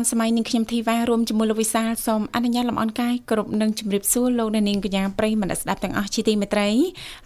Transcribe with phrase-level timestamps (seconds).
[0.00, 6.68] នសម័យនាងខ្ញុំធីវ៉ារួមជាមួយលោកវិសាលសូមអនុញ្ញាតលំអរកាយគ្រប់នឹងជម្រាបសួរលោកអ្នកនាងកញ្ញាប្រិយមិត្តស្ដាប់ទាំងអស់ជាទីមេត្រី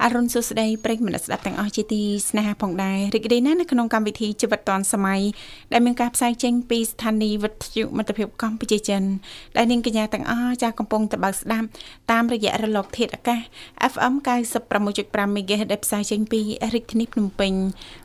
[0.05, 5.21] អរុនសុស្ដីប្រិយមិត្តស្ដាប់ទាំងអស់ជាទីស្នេហាផងដែររីករាយណាស់នៅក្នុងកម្មវិធីជីវិតឌុនសម័យ
[5.73, 9.03] ដែលមានការផ្សាយចេញពីស្ថានីយ៍វិទ្យុមិត្តភាពកម្ពុជាចិន
[9.57, 11.67] ដែលនាងកញ្ញាទាំងអស់ចាស់កំពុងតបស្ដាប់
[12.11, 13.41] តាមរយៈរលកធាតុអាកាស
[13.93, 14.15] FM
[14.77, 16.41] 96.5 MHz ដែលផ្សាយចេញពី
[16.75, 17.53] រាជធានីភ្នំពេញ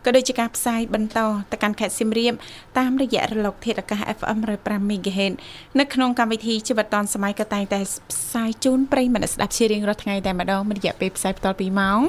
[0.05, 1.19] ក៏ដូចជាការផ្សាយបន្ត
[1.51, 2.33] ទៅកាន់ខេត្តសៀមរាប
[2.77, 5.33] តាមរយៈរលកធាតុអាកាស FM 105 MHz
[5.79, 7.79] នៅក្នុងកម្មវិធីជីវិតឌុនសម័យក៏តែងតែ
[8.11, 11.99] ផ្សាយជូនប្រិយមិត្តស្ដាប់ជារៀងរាល់ថ្ងៃតែម្ដងមួយរយៈពេលផ្សាយបន្ត2ម៉ោង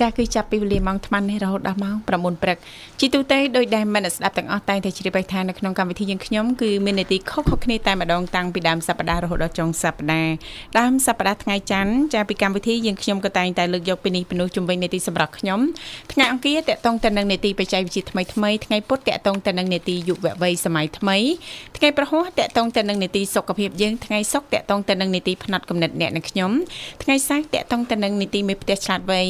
[0.00, 2.58] ចាស់គឺចាប់ពីវេលាម៉ោង8:00នេះរហូតដល់ម៉ោង9ព្រឹក
[3.00, 10.34] ជីទូទៅដោយដែលមិត្តស្ដាប់ទាំងអស់តែងតែជ្រាបបីថានៅក្នុងកម្មវិធីយើងខ្ញុំគឺមាននីតិខុសៗគ្នាតែម្ដងតាំងពីដើមសប្ដាហ៍រហូតដល់ចុងសប្ដាហ៍
[10.78, 15.60] ដើមសប្ដាហ៍ថ្ងៃច័ន្ទចាស់ពីកម្មវិធីយើងខ្ញុំក៏តែងតែលើកយកពីនេះពីនោះជំវិញនីតិសម្រាប់ខ្ញុំ
[16.12, 21.18] ថ្ងៃអង្គារតកតងទៅនឹងនីតិបច្ចេកវិទ្យាថ្មីថ្មីថ្ងៃពុធតកតងទៅនឹងនីតិយុវវ័យសម័យថ្មី
[21.76, 26.50] ថ្ងៃប្រហោះតកតងទៅនឹងនីតិសុខភាពយើងថ្ងៃសុក្រតកតងទៅនឹងនីតិផ្នែកកំណត់អ្នកនិងខ្ញុំ
[27.02, 29.20] ថ្ងៃសៅរ៍តកតងទៅនឹងនីតិមេផ្ទះឆ្លាតវៃ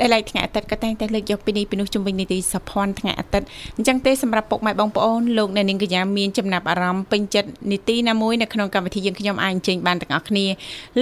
[0.00, 10.46] ដែលឡែកថ្ងៃអាទិត្យក៏តែងតែលើកយកពីនេះពីនោះជំវិញនីតិសុភ័ណ្ឌថ្ងៃអាទិត្យអញ្ចឹងទេសម្រាប់ពុកម៉ែបងប្អូនលោកអ្នកនាងកញ្ញាមានចំណាប់អារម្មណ៍ពេញចិត្តនីតិណាមួយនៅក្នុងកម្មវិធីយើងខ្ញុំអាចអញ្ជើញបានទាំងអស់គ្នា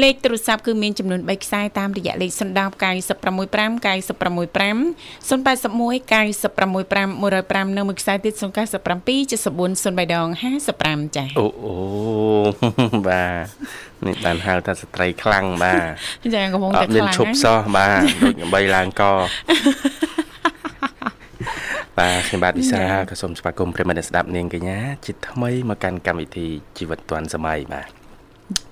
[0.02, 4.52] លេខទូរស័ព្ទគឺមានចំនួន3ខ្សែតាមរយៈលេខ010 965 965 081
[6.12, 7.12] 965
[7.68, 11.74] 105នៅមួយខ្សែទៀត097 74 03ដង55ចា៎អូអូ
[13.08, 15.74] បាទនេះបានហៅថាស្ត្រីខ្លាំងបា
[16.24, 19.02] ទចាកំពុងតែខ្លាំងមានឈប់សោះបាទដូចបីឡើងក
[21.98, 22.80] បាទខ្ញុំបាទវិសា
[23.10, 27.88] ក៏សូមស្វាគមន៍ប្រិមត្តស្ដាប់នាងកញ្ញាជាថ្មីមកកាន់កម្មវិធីជីវិតឌွန်សម័យបាទ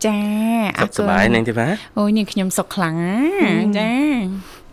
[0.05, 0.19] ចា
[0.79, 2.97] អរគុណសុខសប្បាយនាងទេបាទអូយនាងខ្ញុំសុខខ្លាំង
[3.79, 3.91] ចា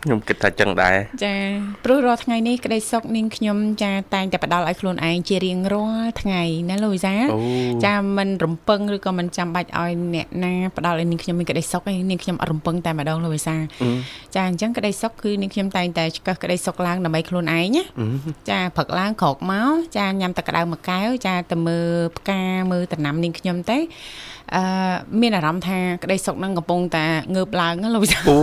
[0.03, 1.35] ខ្ញុំគិតថាចឹងដែរចា
[1.84, 7.16] ព្រោះរាល់ថ្ងៃនេះក្តីសុខនាងខ្ញុំចាតែងតែផ្ដល់ឲ្យខ្លួនឯងជារៀងរាល់ថ្ងៃណាលូវីសា
[7.85, 13.56] ចាមិនរំពឹងឬក៏មិនចាំបាច់ឲ្យអ្នកណាផ្ដល់ឲ្យនាងខ្ញុំមានក្តីសុខឯងនាងខ្ញុំអត់រំពឹងតែម្ដងលូវីសា
[14.36, 17.84] ចាអញ្ចឹងក្តីសុខគឺនាងខ្ញុំតែងតែឆ្កឹះក្តីសុខឡើងដើម្បីខ្លួនឯងណា
[18.50, 22.41] ចាព្រឹកឡើងក្រោកមកចាញ៉ាំតែក្តៅមួយកែវចាទៅមើលផ្កា
[22.72, 23.78] មើលដំណាំនាងខ្ញុំទៅ
[24.56, 24.63] អឺ
[25.22, 28.40] មានអារម្មណ៍ថាក្តីសុខនឹងកំពុងតែងើបឡើងលោកអូ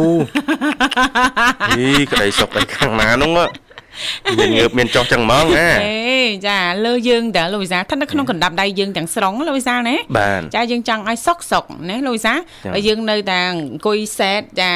[1.79, 3.49] អីក្តីសុខឯខាងណានោះ
[4.39, 9.97] មានងើបមានចុះចឹងហ្មងណាអេចាលើយើងតើលោកវិសាស្ថិតនៅក្នុងកណ្ដាប់ដៃយើងទាំងស្រុងលោកវិសាណា
[10.57, 12.35] ចាយើងចង់ឲ្យសុកសុកណាលោកវិសា
[12.75, 14.73] ហើយយើងនៅតែអង្គុយសែតចា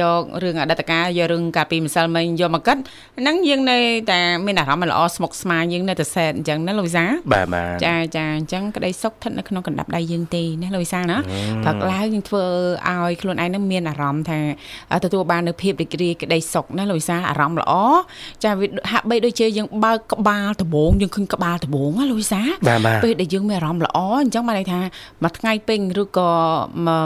[0.00, 2.76] យករឿងអតីតកាលយករឿងកាលពីម្សិលមិញយកមកគិត
[3.20, 3.78] ហ្នឹងយើងនៅ
[4.12, 11.16] តែមានអារម្មណ៍ល្អស្មុគស្មាញយើងនៅតែសែតអញ្ចឹងណាលោកវិសាបាទបាទចាចាអញ្ចឹងក្តីសុខស្ថិតនៅក្នុងកណ្ដាប់ដៃយើងទេណាលោកវិសាណា
[11.64, 12.44] ព្រឹកឡើងយើងធ្វើ
[12.88, 14.40] ឲ្យខ្លួនឯងនឹងមានអារម្មណ៍ថា
[15.04, 17.72] ទទួលបាននូវភាពរីករាយក្តីសុខណាលោកវិសាអារម្មណ៍ល្អ
[18.44, 22.40] ចាវាហាក់បីដូចជាយើងបើកក្បាលដបងយើងឃើញក្បាលដបងណាលូយសា
[23.04, 24.80] ពេលដែលយើងមានអារម្មណ៍ល្អអញ្ចឹងបានន័យថា
[25.22, 26.30] មួយថ្ងៃពេញឬក៏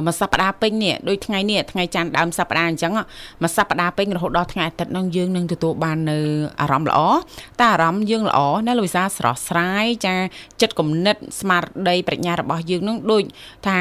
[0.06, 2.92] មួយសប្តាហ៍ពេញនេះដូចថ្ងៃនេះថ្ងៃច័ន្ទដើមសប្តាហ៍អញ្ចឹង
[3.42, 6.18] មួយសប្តាហ៍ពេញរហូតដល់ថ្ងៃអាទិត្យនោះយើងនឹងទទួលបាននៅ
[6.60, 7.00] អារម្មណ៍ល្អ
[7.60, 10.14] តែអារម្មណ៍យើងល្អណាលូយសាស្រស់ស្រាយចា
[10.60, 13.22] ចិត្តគំនិតស្មារតីប្រាជ្ញារបស់យើងនឹងដូច
[13.66, 13.76] ថា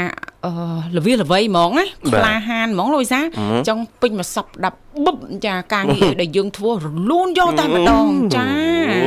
[0.46, 0.52] អឺ
[0.96, 1.86] លវិលវៃហ្មងណា
[2.16, 3.20] ក្លាហានហ្មងលោកវិសា
[3.68, 8.48] ចង់ពេញមួយសប្តាហ៍បឹបចាការងារដែលយើងធ្វើរលូនយកតែម្ដងចា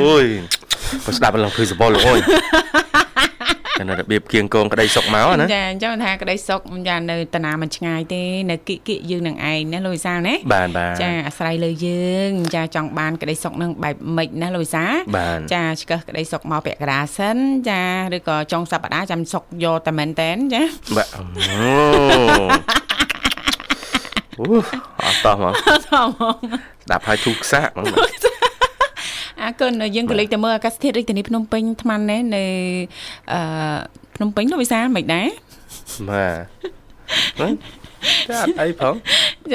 [0.01, 0.27] អូយ
[1.05, 2.21] បើស្ដាប់ឡើងឃើញសបល់លោកអើយ
[3.89, 14.85] នៅរបៀបគៀងកងក្តីសុកមកណាចាអញ្ចឹងថាក្តីសុកចានៅតាណាមិនឆ្ងាយទេនៅគិគិយើងនឹងឯងណាលូយសាណាបាទបាទចាអាស្រ័យលើយើងចាចង់បានក្តីសុកនឹងបែបម៉េចណាលូយសា
[15.55, 17.37] ចាឆ្កឹះក្តីសុកមកពាក់កដាសិន
[17.71, 17.83] ចា
[18.17, 20.63] ឬក៏ចុងសប្តាហ៍ចាំសុកយកតែមែនតែនចា
[20.97, 21.23] បាទអូ
[24.39, 24.47] អូ
[25.05, 26.37] អត់តោះមកអត់តោះមក
[26.85, 28.48] ស្ដាប់ហើយធូរខ្សាក់ហ្មង
[29.43, 32.45] អរគុណយើងក៏លេចទៅមើលអាកាសធាតុរាជធានីភ្នំពេញថ្មនេះនៅ
[33.33, 33.41] អឺ
[34.17, 35.29] ភ្នំពេញលោកវិសាលមិនដែរ
[36.11, 37.53] បាទ
[38.29, 38.95] ចាអត់អីផង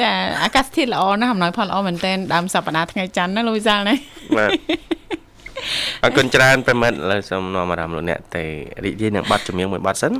[0.00, 0.12] ចា
[0.44, 3.94] អាកាសធាតុល្អណាស់អំណោយផលល្អមែនទែនដើមសប្តាហ៍ថ្ងៃច័ន្ទណាលោកវិសាលណា
[4.36, 4.50] បាទ
[6.02, 8.44] អរគុណច្រើនប្រិមិត្តលើសូមនាំអារម្មណ៍លោកអ្នកទៅ
[8.84, 10.12] រីករាយនឹងបទចម្រៀងមួយបទសិន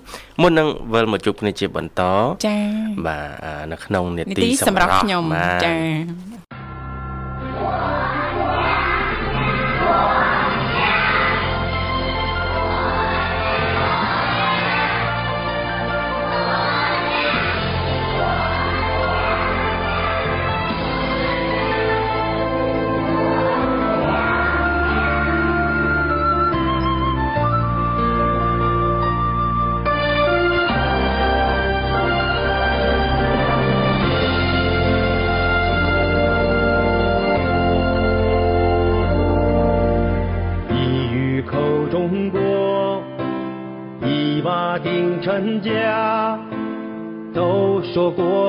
[0.42, 2.02] មុននឹងវិលមកជួបគ្នាជាបន្ត
[2.46, 2.62] ចា៎
[3.06, 5.22] បាទនៅក្នុងនេតិសម្រាប់ខ្ញុំ
[5.64, 6.63] ចា៎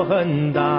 [0.08, 0.75] 很大，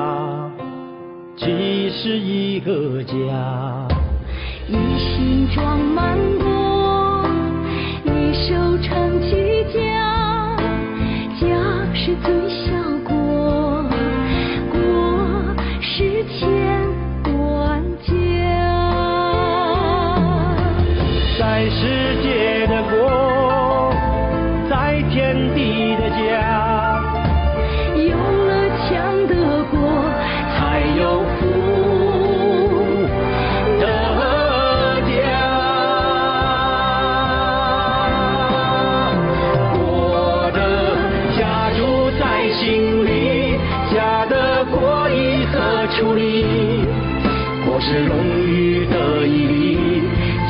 [47.89, 50.01] 是荣誉的毅力，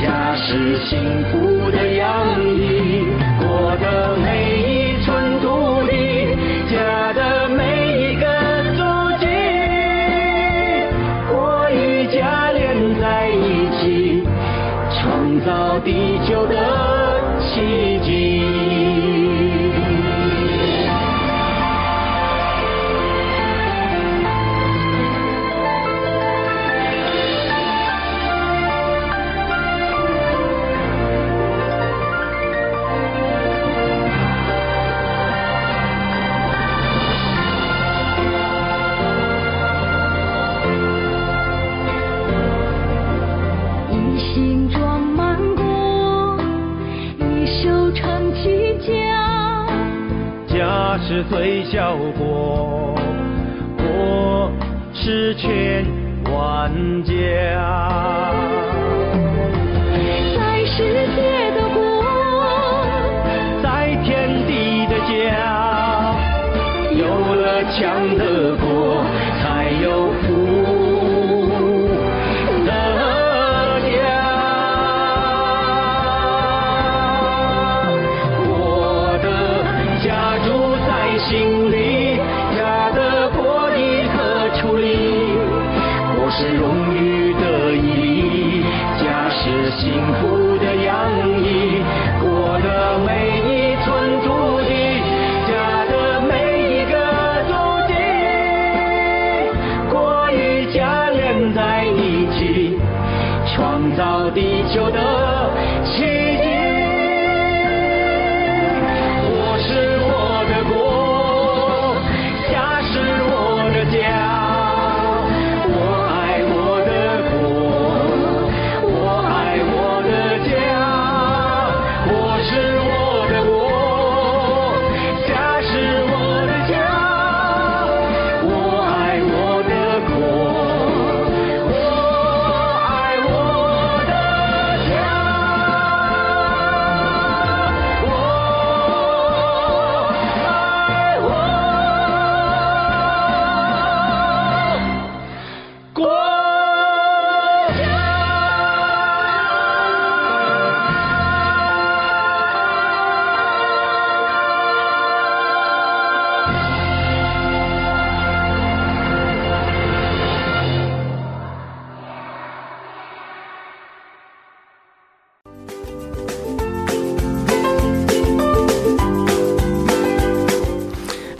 [0.01, 1.86] 家是幸福的
[50.99, 52.93] 是最小国，
[53.77, 54.51] 国
[54.93, 55.85] 是千
[56.33, 56.71] 万
[57.03, 57.13] 家。
[60.35, 61.46] 在世界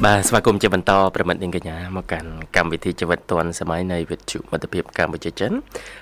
[0.08, 5.52] បាទស្វាគមន៍ជាបន្តប្រិមិត្តនាងកញ្ញាមកកាន់កម្មវិធីជីវិតឌွန်សម័យនៃវិទ្យុមិត្តភាពកម្ពុជាចិន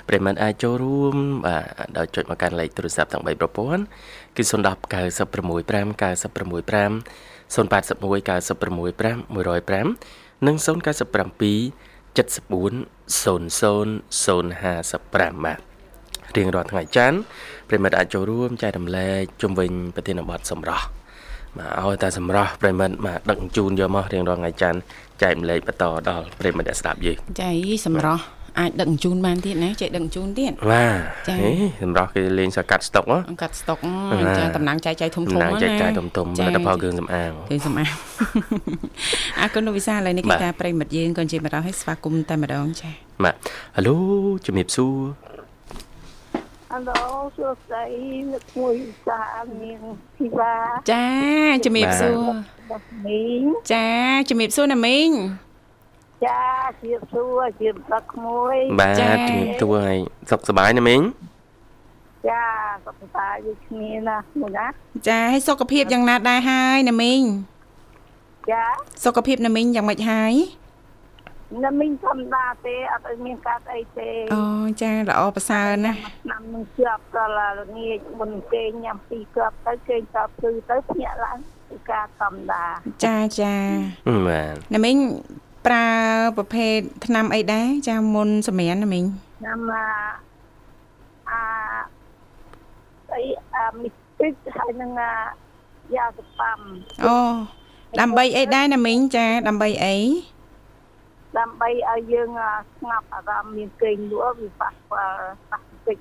[0.10, 1.64] ប្រិមិត្តអាចចូលរួមបាទ
[1.98, 3.84] ដោយចុចមកកាន់លេខទូរស័ព្ទទាំង3ប្រព័ន្ធ
[4.36, 4.54] គឺ010 965
[6.02, 6.92] 965
[7.56, 11.06] 081 965 105និង097
[15.46, 15.60] បាទ
[16.36, 17.18] រៀងរាល់ថ្ងៃច័ន្ទ
[17.70, 20.86] ប្រិមិត្តអាចចូលរួមចែករំលែកជុំវិញប្រធានបទសម្រស់
[21.60, 24.80] បាទឲ្យតែសម្រស់ប្រិមិត្តបាទដឹកជូនយកមករៀងរាល់ថ្ងៃច័ន្ទ
[25.22, 28.24] ចែករំលែកបន្តដល់ប្រិមិត្តដែលស្ដាប់យើងចាយសម្រស់
[28.60, 31.52] អាចដឹកជញ្ជូនបានទៀតណាចេះដឹកជញ្ជូនទៀតបាទចា៎ហេ
[31.84, 33.78] សម្រស់គេលេងសកាត់ស្តុកហ៎អង្កាត់ស្តុក
[34.12, 37.92] បាទចាតំណាងចែកចាយធំធំតំណាងចែកចាយធំធំចាផលិតផលគ្រឿងសម្អាងគឺសម្អាត
[39.40, 42.90] អរគុណលោកវិសាលឥឡូវនេះបាគឺទការប្រិមិត្តយើងក៏ជាម្ដងឲ្យស្វាគមន៍តែម្ដងចា
[43.24, 43.36] បាទ
[43.76, 43.96] ហៅឡូ
[44.46, 44.96] ជំរាបសួរ
[46.76, 47.04] អាឡូ
[47.38, 47.86] សួស្តី
[48.32, 48.76] លោកមួយ
[49.08, 49.22] សា
[49.62, 49.82] នាង
[50.18, 50.56] ធីវ៉ា
[50.92, 51.08] ចា
[51.66, 52.18] ជំរាបសួរ
[52.70, 53.90] បាទមីងចា
[54.30, 55.10] ជំរាបសួរណាមីង
[56.26, 56.44] ចា
[56.82, 59.98] ជាសួរជាទឹកក្មួយបាទចា៎ជំរាបសួរឲ្យ
[60.30, 61.02] សុខសប្បាយណាមីង
[62.30, 62.44] ចា
[62.86, 64.68] សុខសប្បាយដូចគ្នាណាមួយណា
[65.10, 67.22] ចាឲ្យសុខភាពយ៉ាងណាដែរហើយណាមីង
[68.52, 68.66] ចា
[69.04, 70.34] សុខភាពណាមីងយ៉ាងម៉េចហើយ
[71.64, 74.44] ណាមីងធម្មតាទេអត់ឲ្យមានកាត់អីទេអូ
[74.82, 82.64] ចាល្អប្រសើរណាស់ឆ្នាំនឹងជាប់ក៏ឡាល្ងាចមុនគេញ៉ាំពីរគ្រាប់ទៅគេតបគឺទៅភ្ញាក់ឡើងគឺការធម្មតា
[83.06, 83.56] ចាចា
[84.28, 84.98] បាទណាមីង
[85.66, 85.88] ប្រើ
[86.38, 89.06] ប្រភេទថ្នាំអីដែរចាមុនសម្រានណាមីង
[89.46, 89.86] ណាំអា
[91.30, 91.42] អា
[93.14, 93.24] អី
[93.56, 93.88] អាមី
[94.20, 95.14] ទឹកហើយនឹងអា
[95.96, 96.60] យ៉ាសប៉ាំ
[97.06, 97.18] អូ
[98.00, 99.96] ដើម្បីអីដែរណាមីងចាដើម្បីអី
[101.38, 105.98] ដើម្បីឲ្យយើងអាស្ងប់អារម្មណ៍មានគេងលក់វាប៉ះពាល់ប៉ះពេច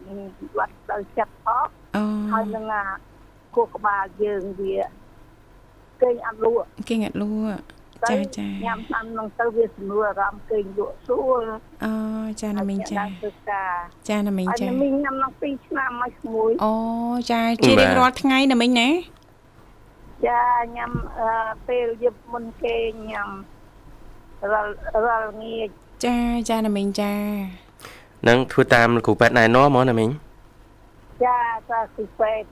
[0.57, 2.85] វត្តទៅចិត្តផងអូហើយនឹងអា
[3.57, 4.77] គោះក្បាលយើងវា
[6.03, 7.61] គេងអត់លក់គេងាត់លក់
[8.11, 11.43] ទៅចាចាញ៉ាំតាមនឹងទៅវាស្រួលអារម្មណ៍គេងលក់ស្រួល
[11.85, 11.93] អូ
[12.41, 13.73] ចាណាមីងចាហើយធ្វើការ
[14.09, 16.75] ចាណាមីងហើយចាមីងញ៉ាំនឹង2ឆ្នាំមកក្មួយអូ
[17.31, 18.89] ចាជារៀងរាល់ថ្ងៃណាមីងណា
[20.27, 20.43] ចា
[20.77, 21.31] ញ៉ាំអឺ
[21.69, 22.77] ពេលយប់មុនគេ
[23.11, 23.29] ញ៉ាំ
[24.53, 24.71] រាល់
[25.07, 25.67] រាល់ងាយ
[26.05, 26.17] ចា
[26.49, 27.13] ចាណាមីងចា
[28.29, 30.11] នឹងធ្វើតាមគ្រូពេទ្យណែនាំមកណាមីង
[31.25, 31.39] ចា
[31.71, 32.49] តាគឺពេទ្យ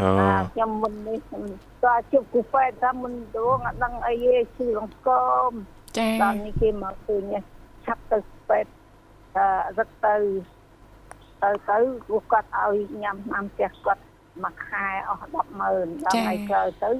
[0.00, 1.44] អូអាខ្ញុំមុននេះខ្ញុំ
[1.84, 5.08] ក៏ជប់គូពេទ្យថាមុនដងអត់ដឹងអីទេឈឺលំក
[5.48, 5.52] ម
[5.98, 7.42] ចាដល់នេះគេមកឃើញនេះ
[7.84, 8.72] ឆាប់ទៅពេទ្យ
[9.36, 9.46] អឺ
[9.78, 10.16] រត់ទៅ
[11.42, 11.78] ទៅទៅ
[12.08, 14.02] ពួកគាត់ឲ្យញ៉ាំថ្នាំផ្ទះគាត់
[14.44, 16.90] មួយខែអស់100000ដល់ថ្ងៃក្រោយទៅ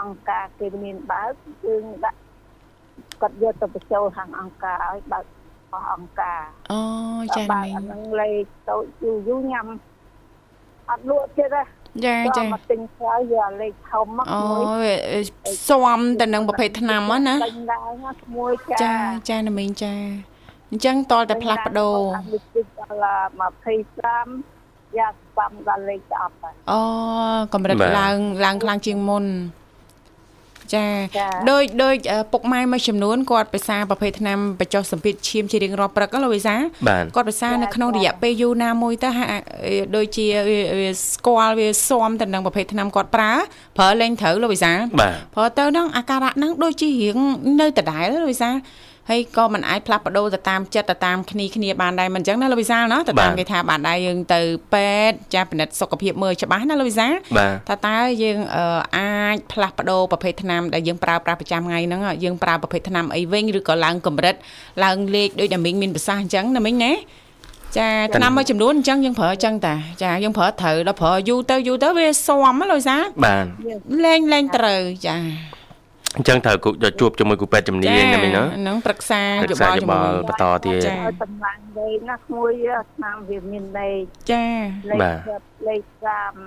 [0.00, 1.32] អង្គការគេមានបើក
[1.64, 2.21] យើងដាក់
[3.22, 5.24] គាត់យកទៅបញ្ចូលខាងអង្គការឲ្យបើក
[5.72, 6.40] អស់អង្គការ
[6.72, 6.80] អូ
[7.36, 9.66] ចាបើណាកមីងអានឹងលេខតូចយូរយូរញ៉ាំ
[10.90, 11.62] អត់លក់ទៀតទេ
[12.04, 15.22] ចាក៏ចាមកទិញក្រោយយកលេខធំមកអូមួយ
[15.68, 18.94] ស៊ាំទៅនឹងប្រភេទថ្នាំហ្នឹងណាទិញដែរណាក្មួយចាចា
[19.28, 19.94] ចាណាមីងចា
[20.70, 21.98] អញ្ចឹងតលតែផ្លាស់ប្ដូរ
[22.32, 23.28] លេខដល់
[24.10, 26.80] 25យ៉ាស្បាំដល់លេខ10ហើយអូ
[27.54, 29.24] កម្រិតឡើងឡើងខ្លាំងជាងមុន
[30.74, 30.86] ចា
[31.18, 36.54] ចាដោយដោយអឺពុកម៉ែមួយចំនួនគាត់ប្រសាប្រភេទថ្នាំបញ្ចុះសម្ពាធឈាមជារៀងរាល់ព្រឹកហ្នឹងលោកវិសា
[36.88, 39.30] បាទគាត់ប្រសានៅក្នុងរយៈពេលយូរណាមួយទៅហាក់
[39.66, 43.32] អឺដូចជាវាវាស្គាល់វាស៊ាំទៅនឹងប្រភេទថ្នាំគាត់ប្រើ
[43.78, 47.18] ប្រើលេងត្រូវលោកវិសាបាទព្រោះទៅហ្នឹងអាការៈហ្នឹងដូចជារៀង
[47.60, 48.50] នៅដដែលលោកវិសា
[49.10, 54.40] ហើយក៏មិនអាចផ្លាស់ប្ដូរទៅតាមចិត្តទៅតាមគ្នាគ្នាបានដែរមិនអញ្ចឹងណាលោកវិសាលណាទៅតាមគេថាបានដែរយើងទៅ
[54.74, 58.64] ពេទ្យចាស់ពិនិត្យសុខភាពមើលច្បាស់ណាលោកវិសាបាទថាតើយើងអឺ
[58.96, 64.34] អាចផ្លាស់ប្ដូរប្រភេទថ្នាំដែលយើងប្រើប្រាស់ប្រចាំថ្ងៃហ្នឹងយើងប្រើប្រភេទថ្នាំអីវិញឬក៏ឡើងកម្រិត
[64.84, 66.92] ឡើងលេខដូចតែមីងមានប្រសាសន៍អញ្ចឹងណាមីងណា
[67.78, 73.44] ចាថ្នាំមួយចំនួនអញ្ចឹងយើងប្រើអញ្ចឹងតាចាយើងប្រើត្រូវដល់ប្រើយូរទៅយូរទៅវាស៊ាំណាលោកវិសាបាទ
[74.04, 75.16] លែងលែងត្រូវចា
[76.16, 82.52] អញ្ចឹងត្រូវគូយកជួបជាមួយគ្រូពេទ្យជំនាញណាមីងណាហ្នឹងប្រឹក្សាប្រឹយោក្សាបល់យោជាមួយបល់បន្តទៀតចាឲ្យតម្លាញលេខណាក្មួយ
[82.94, 84.02] ឆ្នាំវាមានលេខ
[84.32, 84.46] ចា
[84.90, 85.82] លេខបាទ10លេខ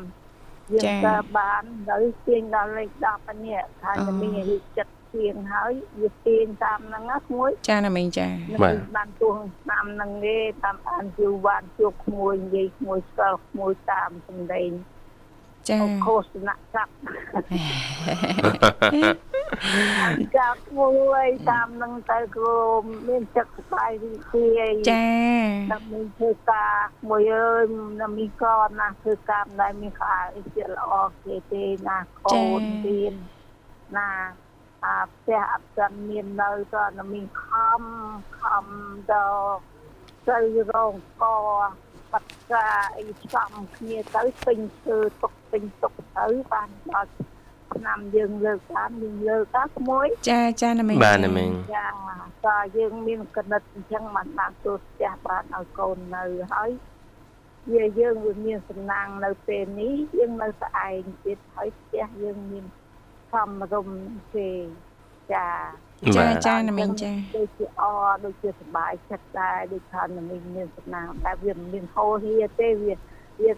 [0.03, 8.27] 30យើងចា៎ក៏បានដល់ទាញដល់លេខ10នេះថាអូមានរីកចិត្តទៀងហើយវាទៀងតាមហ្នឹងណាក្មួយចាណាមីងចា
[8.63, 9.35] បាទបានទួង
[9.69, 14.69] តាមហ្នឹងទេតាមអានយូរបានជួបក្មួយនិយាយក្មួយស្គាល់ក្មួយតាមសម្ដែង
[15.69, 16.91] ចាអូឃោសនៈស្រាប់
[20.37, 22.57] ចាក្មួយតាមហ្នឹងទៅគ្រូ
[23.07, 25.05] មានចិត្តស្បាយរីករាយចា
[25.73, 26.75] ដើម្បីធ្វើការ
[27.09, 27.65] មួយអើយ
[28.01, 30.93] ណាមីក៏ណាធ្វើការមិនដែលមានខ្អើអីជាល្អ
[31.23, 33.13] គេទេណាកូនទៀន
[33.97, 34.09] ណា
[34.85, 37.81] អាផ្ទះអត់ទាន់មាននៅក៏ណាមីខំ
[38.39, 38.65] ខំ
[39.11, 39.55] ដល់
[40.27, 40.39] ទៅ
[40.71, 41.25] រងក
[42.15, 42.67] បត្រា
[42.97, 47.11] អីសំគ្នាទៅពេញធ្វើទុកពេញទុកទៅបានដល់
[47.75, 51.87] ឆ្នាំយើងលើកបានយើងលើកដល់ក្មួយចាចាណាមីងបាទណាមីងចា
[52.45, 56.71] ក៏យើងមានកណិតអញ្ចឹងបានបានទូផ្ទះបានឲ្យកូននៅហើយ
[57.73, 62.65] វាយើងវាមានសំណាងនៅពេលនេះយើងនៅស្អែងទៀតហើយផ្ទះយើងមាន
[63.31, 63.99] ធម្មរម្យ
[64.35, 64.49] ទេ
[65.33, 65.47] ចា
[66.03, 67.83] ចាបាទចាណាមីងចាដូចជាអ
[68.25, 70.25] ដូចជាសប្បាយចិត្តដែរដូចថានឹង
[70.55, 72.93] មានសំណាងតែវាមិនមានហោហៀទេវា
[73.41, 73.51] វា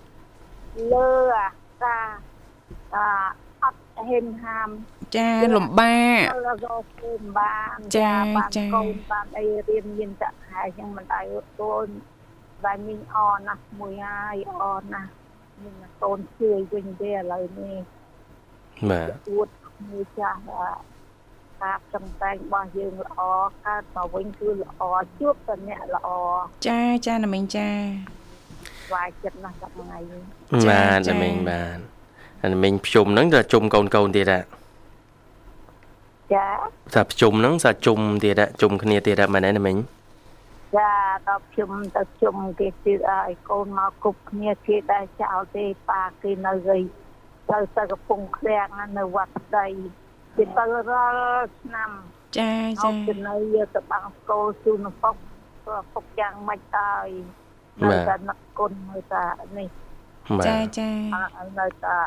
[0.94, 1.50] លើអា
[1.84, 2.08] ការ
[2.96, 3.08] អា
[3.64, 4.70] អត់ហេមហាម
[5.16, 6.22] ចាលំបាក
[6.66, 11.26] រកគូបានចាបានចាកូនបានអីរៀនមានតខែចឹងមិនដែរ
[11.62, 11.88] កូន
[12.66, 13.18] បានមីងអ
[13.48, 14.64] ណាស់មួយហើយអ
[14.94, 15.12] ណាស់
[15.62, 17.78] មីងកូនជួយវិញទេឥឡូវនេះ
[18.90, 19.48] បាទអួត
[19.90, 20.40] មួយចាស់
[21.61, 23.21] ថាការចំតែងរបស់យើងល្អ
[23.67, 24.83] កើតមកវិញគឺល្អ
[25.19, 26.09] ជួបតែអ្នកល្អ
[26.69, 27.69] ចាចាណាមីងចា
[28.87, 30.23] ស្វាយចិត្តណាស់ដល់ថ្ងៃនេះ
[30.65, 31.79] ចា បាទ ចា ណាមីងបាទ
[32.43, 34.43] អាណាមីងភ្ជុំហ្នឹងទៅជុំកូនកូនទៀតហ่ะ
[36.35, 36.47] ចា
[36.95, 39.77] ថាភ្ជុំហ្នឹងសាជុំទៀតហ่ะជុំគ្នាទៀតហ่ะមែនទេណាមីង
[40.77, 40.91] ចា
[41.29, 46.83] ដល់ខ្ញុំទៅជុំគេទៀតឲ្យកូនមកគប់គ្នាគេដែរចោលទេប៉ាគេនៅវិញ
[47.51, 49.67] ទៅទៅកំពង់ឃ្លាំងនៅវត្តស្ដី
[50.38, 51.92] គេទៅរាល់ឆ្នាំ
[52.38, 52.50] ចា
[52.82, 55.16] អចាត់ទៅនៅយកទៅបាំងស្គលជូនឪពុក
[55.64, 56.92] ព្រោះឪពុកយ៉ាងម៉េចតើ
[57.84, 59.24] នៅតែនឹកគុណនៅតែ
[59.58, 59.70] នេះ
[60.40, 60.90] បាចាទចា
[61.38, 61.98] អើនៅតែ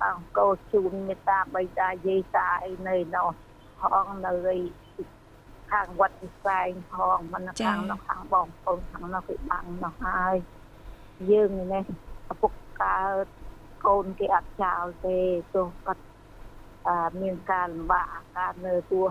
[0.00, 3.28] បាំងស្គលជូនមេត្តាបៃតាយាយតាអីនៅនោះ
[3.80, 4.58] ផងនៅឯ
[5.70, 10.34] ខាងវត្តវិស័យផងមិននៅខាងនោះខាងបងប្អូនខាងនោះគេបាំងនោះហើយ
[11.30, 11.84] យើងនេះ
[12.32, 13.26] ឪពុកកើត
[13.86, 15.18] កូនគេអត់ចោលទេ
[15.54, 16.09] ទោះគាត់អឺ
[17.20, 19.06] មានការលំបាកអាការនៅទោះ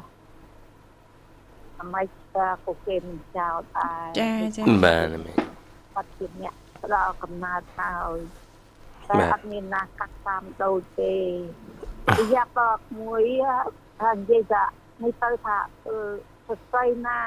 [1.80, 2.10] អមេរិក
[2.66, 5.36] ក៏គេមិនចោលដែរចាចាបាទណាមីង
[5.94, 8.18] គាត់ជាអ្នកផ្ដល់កំណើតហើយ
[9.10, 11.14] តែបាទអត់មានណាកាត់តាមដូចទេ
[12.20, 13.24] រយៈពេលមួយ
[14.02, 14.64] ថានិយាយថា
[15.04, 15.58] នេះទៅថា
[15.88, 15.98] អឺ
[16.48, 17.20] សស្ត្រីណា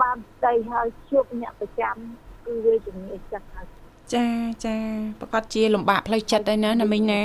[0.00, 1.96] បានស្ដីហើយជួបអ្នកប្រចាំ
[2.44, 3.66] គឺវាជំនាញចាស់ហើយ
[4.14, 4.26] ចា
[4.64, 4.76] ចា
[5.20, 7.22] ប្រកាសជាលំបាកផ្លូវចិត្តដែរណាណាមីងណា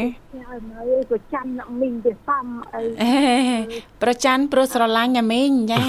[0.52, 3.14] ហើយនៅប្រចាំអ្នកមីងទៅសំអីអេ
[4.04, 5.80] ប្រច័នព្រោះស្រឡាញ់ណាមីងចា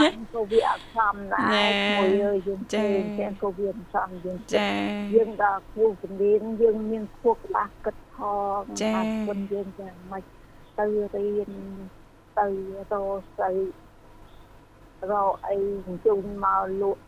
[0.00, 2.86] ហើយក៏វាអត់សមដែណែរមួយយើងចាទេ
[3.18, 4.68] ទាំងក៏វាមិនសមយើងចា
[5.14, 8.16] យើងដល់គ្រូជំនាញយើងមានខួរក្បាស់គិតផ
[8.58, 10.24] ងចាថាគុណយើងយ៉ាងម៉េច
[10.78, 10.84] ទៅ
[11.14, 11.50] រៀន
[12.38, 12.46] ទៅ
[12.78, 12.94] រក
[13.36, 13.52] ស្អី
[15.10, 15.56] រកអី
[16.06, 17.02] ជូនមកលក់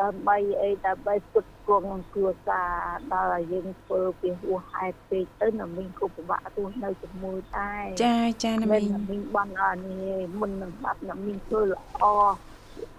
[0.00, 2.74] ដើម្បីអីដើម្បីពុតគង់គ្រួសារ
[3.12, 7.72] ដល់ឲ្យយើងធ្វើពីហួសហេតុពេកទៅនៅមានគូពិបាកទោះនៅជាមួយតែ
[8.04, 12.04] ចាចាណាមិមីនងមានបានអានេះមុននឹងបាត់នឹងមានធ្វើល្អ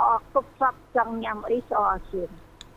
[0.01, 2.29] អរគ្រប់សពចង់ញ៉ាំអីស្អរជាង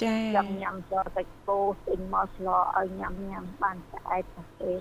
[0.02, 1.58] ចាចង់ញ៉ាំសតែគោ
[1.88, 4.80] ទិញមកស្លឲ្យញ៉ាំញ៉ាំបានស្អែកទៅពេល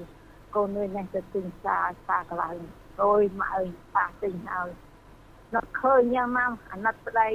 [0.56, 1.78] កូននៅនេះទៅទិញសា
[2.08, 2.58] សាកន្លែង
[3.04, 4.70] អើយមកឲ្យប៉ះទិញហើយ
[5.56, 7.30] នឹកឃើញយ៉ាងណាអាណិតប្តី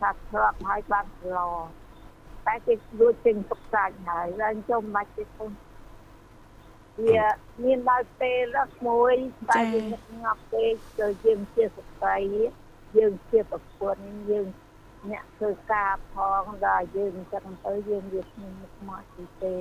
[0.00, 1.38] ថាធ្លាប់ឲ្យបានស្ល
[2.46, 5.50] តែគេលួចទិញទុកសាច់ហើយឡើងចូលមិនបាច់ទេគុំ
[7.06, 7.24] វា
[7.64, 9.14] មានដល់ពេលដល់មួយ
[9.50, 12.16] តែយើងនឹកងាប់ពេកទៅយើងជាស្ត្រី
[12.96, 14.46] យើងជាប្រពន្ធយើង
[15.10, 19.56] អ្នកធ្វើការផងដល់យើងអញ្ចឹងទៅយើងវាគ្មានមុខមាត់ទីទេ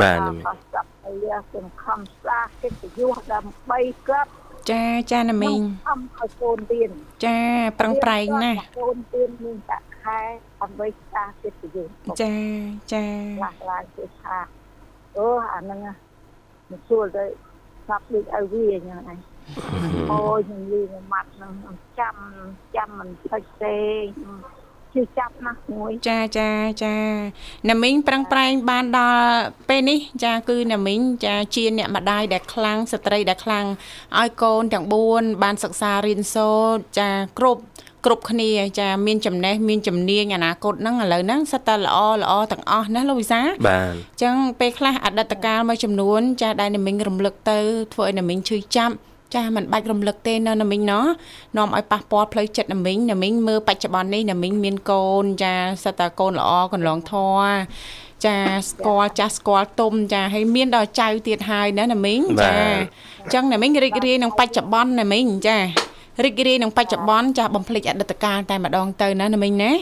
[0.00, 1.14] បាទណាមីងអត់ស្ដាប់អី
[1.54, 4.32] សង្ខំស្ដាកិត្តិយសដើម្បីគាត់
[4.70, 6.90] ចាចាណាមីងខំឲ្យកូនទៀន
[7.24, 7.38] ចា
[7.78, 10.18] ប្រឹងប្រែងណាស់កូនទៀនមានតាខែ
[10.60, 11.88] ដើម្បីស្ដាកិត្តិយស
[12.22, 12.34] ចា
[12.92, 13.04] ចា
[13.38, 14.36] ខ្លះឡើងគេថា
[15.16, 15.92] អូអាហ្នឹងណា
[16.70, 17.24] មិនស្រួលទៅ
[17.84, 19.20] ស្ដាប់ដូចឲ្យវាអញ្ចឹងឯង
[20.12, 21.52] អូយខ្ញុំលឺមួយម៉ាត់ហ្នឹង
[21.98, 22.14] ចាំ
[22.76, 23.78] ចាំមិនភ្លេចទេ
[24.94, 26.50] ជឿចាប់ណាស់មួយចាចា
[26.84, 26.96] ចា
[27.70, 29.24] ណាមីងប្រឹងប្រែងបានដល់
[29.68, 33.66] ពេលនេះ ចាគឺណាមីងចាជាអ្នកម្ដាយដែលខ្លាំងស្ត្រីដែលខ្លាំង
[34.18, 37.62] ឲ្យកូនទាំង4បានសិក្សារៀនសូត្រចាគ្រប់
[38.06, 47.58] គ្រប់គ្នាចាមានចំណេះមានជំនាញអនាគតហ្នឹងឥឡូវហ្នឹងសិតតែល្អល្អទាំងអស់ណាលោកវិសាបាទចឹងពេលខ្លះអតីតកាលមួយចំនួន ចាដែលណាមីងរំលឹកទៅ
[47.92, 48.94] ធ្វើឲ្យណាមីងឈឺចាប់
[49.34, 51.04] ចាមិនបាច់រំលឹកទេនៅណាមីងណោះ
[51.56, 57.46] នាំឲ្យប៉ះពាល់ផ្លូវចិត្តណាមីងណាមីងមើលបច្ចុប្បន្ននេះណាមីងមានកូនចាសិតតែកូនល្អកន្លងធរ
[58.24, 58.36] ចា
[58.68, 62.54] ស្គាល់ចាស់ស្គាល់ទុំចាហើយមានដល់ចៅទៀតហើយណាណាមីងចា
[63.24, 65.58] អញ្ចឹងណាមីងរីករាយនឹងបច្ចុប្បន្នណាមីងចា
[66.24, 69.72] រីករាយនឹងបច្ចុប្បន្នចាបំភ្លេចអតីតកាលតែម្ដងទៅណាណាមីងណា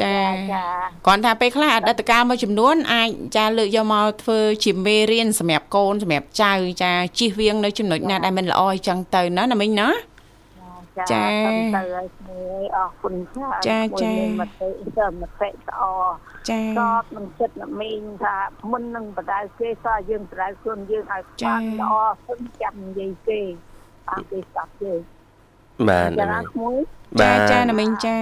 [0.00, 0.16] ចា
[0.52, 0.64] ចា
[1.06, 6.52] គ្រាន់តែពេលខ្លះអតីតកាលមួយចំនួនអាចចាលើកយកមកធ្វើជាមេរៀនសម្រាប់កូនសម្រាប់ចៅ
[6.82, 9.88] ចាជិះវៀងនៅចំណុចណាដែលមិនល្អអញ្ចឹងទៅណាណាមីងណា
[10.98, 11.24] ចាចា
[11.74, 13.14] ទៅឲ្យមួយអរគុណ
[13.66, 15.82] ចាមួយមតិទៅមតិល្អ
[16.48, 18.36] ចាសតនឹងចិត្តអ្នកមីងថា
[18.70, 21.94] មុននឹងបដៅគេសោះយើងបដៅខ្លួនយើងឲ្យបានល្អ
[22.26, 23.40] សឹងចាំនិយាយគេ
[24.08, 25.00] តាមគេស្ដាប់យើង
[25.88, 28.18] បាទចាណាមីងមួយចាបាទចាណាមីងចា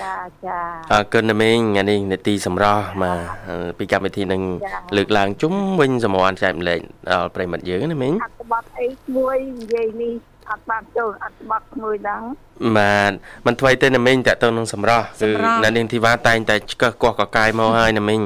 [0.00, 0.14] ចា
[0.46, 0.58] ចា
[0.92, 3.18] អរគុណណាមីងថ្ងៃនេះនេតិសម្រាប់មក
[3.78, 10.12] ពីកម្មវិធីនឹងចាលើកឡើងជុំវិញសម្ព័ន្ធចែកម្លែកដល់ប្រិមិត្តយើងណាមីងអត្ថបទអីមួយនិយាយនេះ
[10.50, 12.22] អត់បានចូលអត់បាត់មួយដឹង
[12.78, 13.12] បាទ
[13.46, 15.28] មិនថ្មីទេណាមីងតើទៅនឹងសម្រស់គឺ
[15.62, 18.20] អ្នកនាងធីវ៉ាតែងតែឆ្កឹះកោះកកាយមកហើយណាមីង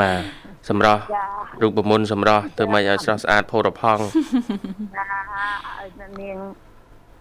[0.00, 0.20] បាទ
[0.68, 1.24] សម្រស់ចា
[1.62, 5.04] រូបមន្តសម្រស់ទៅមិនឲ្យស្រស់ស្អាតផូរផង់ណា
[5.78, 6.36] ឲ្យអ្នកនាង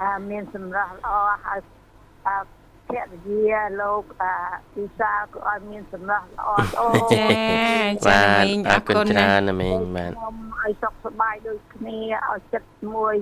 [0.01, 1.09] អាមានសម្រស់ល្អ
[1.45, 1.59] ហើយ
[2.27, 2.35] អា
[2.95, 4.33] ភរិយាលោកអា
[4.75, 6.81] ពិសាក៏ឲ្យមានសម្រស់ល្អល្អ
[7.13, 7.27] ចា
[8.07, 11.99] ចាបាទមីងអអររគុណគុណច្រើណានណាមីងបាទខ្ញុំឲ្យសុខសប្បាយដូចគ្នា
[12.31, 13.15] ឲ្យចិត្តមួយ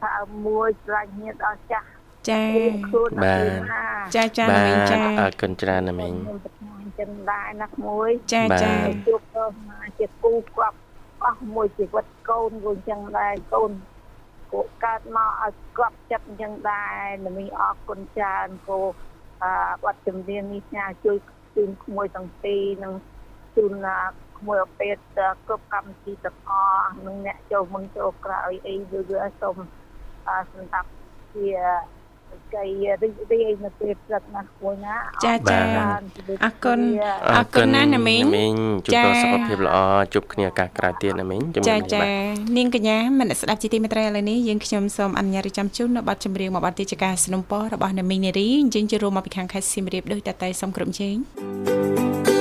[0.00, 0.14] ថា
[0.46, 1.86] មួយស្រឡាញ់ញាតិអស់ចាស់
[2.28, 3.84] ចារៀងខ្លួនបាទឲ្យណា
[4.16, 8.72] ចាចាបាមីងទចាអរគុណច្រើនណាមីងខ្ញុំប្រកាសចឹងដែរណាក្មួយចាបាទចា
[9.06, 10.78] ជួបទៅមកជាគូគាត់
[11.24, 13.70] អស់មួយជីវិតកូនក៏អញ្ចឹងដែរកូន
[14.52, 18.78] ក៏កើតមកឲ្យគាត់ចិត្តអញ្ចឹងដែរល្មីអរគុណច្រើនគោ
[19.42, 19.52] អឺ
[19.84, 21.16] បាត់ជំនាញនេះញ៉ាជួយ
[21.54, 22.94] ជូនក្មួយទាំងពីរនិង
[23.56, 23.98] ជូនណា
[24.38, 24.96] ក្មួយអពេត
[25.46, 29.56] គ្រប់កម្មវិធីទាំងអស់និងអ្នកចូលមុនចូលក្រោយអីវាវាសូម
[30.28, 30.90] អឺសម្រាប់
[31.34, 31.48] ជា
[32.54, 32.64] កៃ
[33.02, 35.58] រីករាយនៅពេលព្រឹកណាក្មួយណាចាចា
[36.44, 36.78] អរគុណ
[37.36, 39.76] អរគុណណាស់ណាមីងមីងជួបចាតសុខភាពល្អ
[40.14, 42.10] ជួបគ្នាឱកាសក្រោយទៀតណាមីងជំរាចាបចាបាទ
[42.56, 51.14] នាងកញ្ញាមនស្សស្ដាប់ជីទីមេត្រីឥឡូវនេះយើងខ្ញុំសូមអនុញ្ញាតរៀបចំជូននៅប័ណ្ណចម្រៀងមួយប័ណ្ណទីជាការสนុំពររបស់អ្នកមីងនារីអញ្ជើញចូលរួមមកពីខាងខេត្តសៀមរាបដោយតតែសូមក្រុមជេង
[52.26, 52.37] ចាអ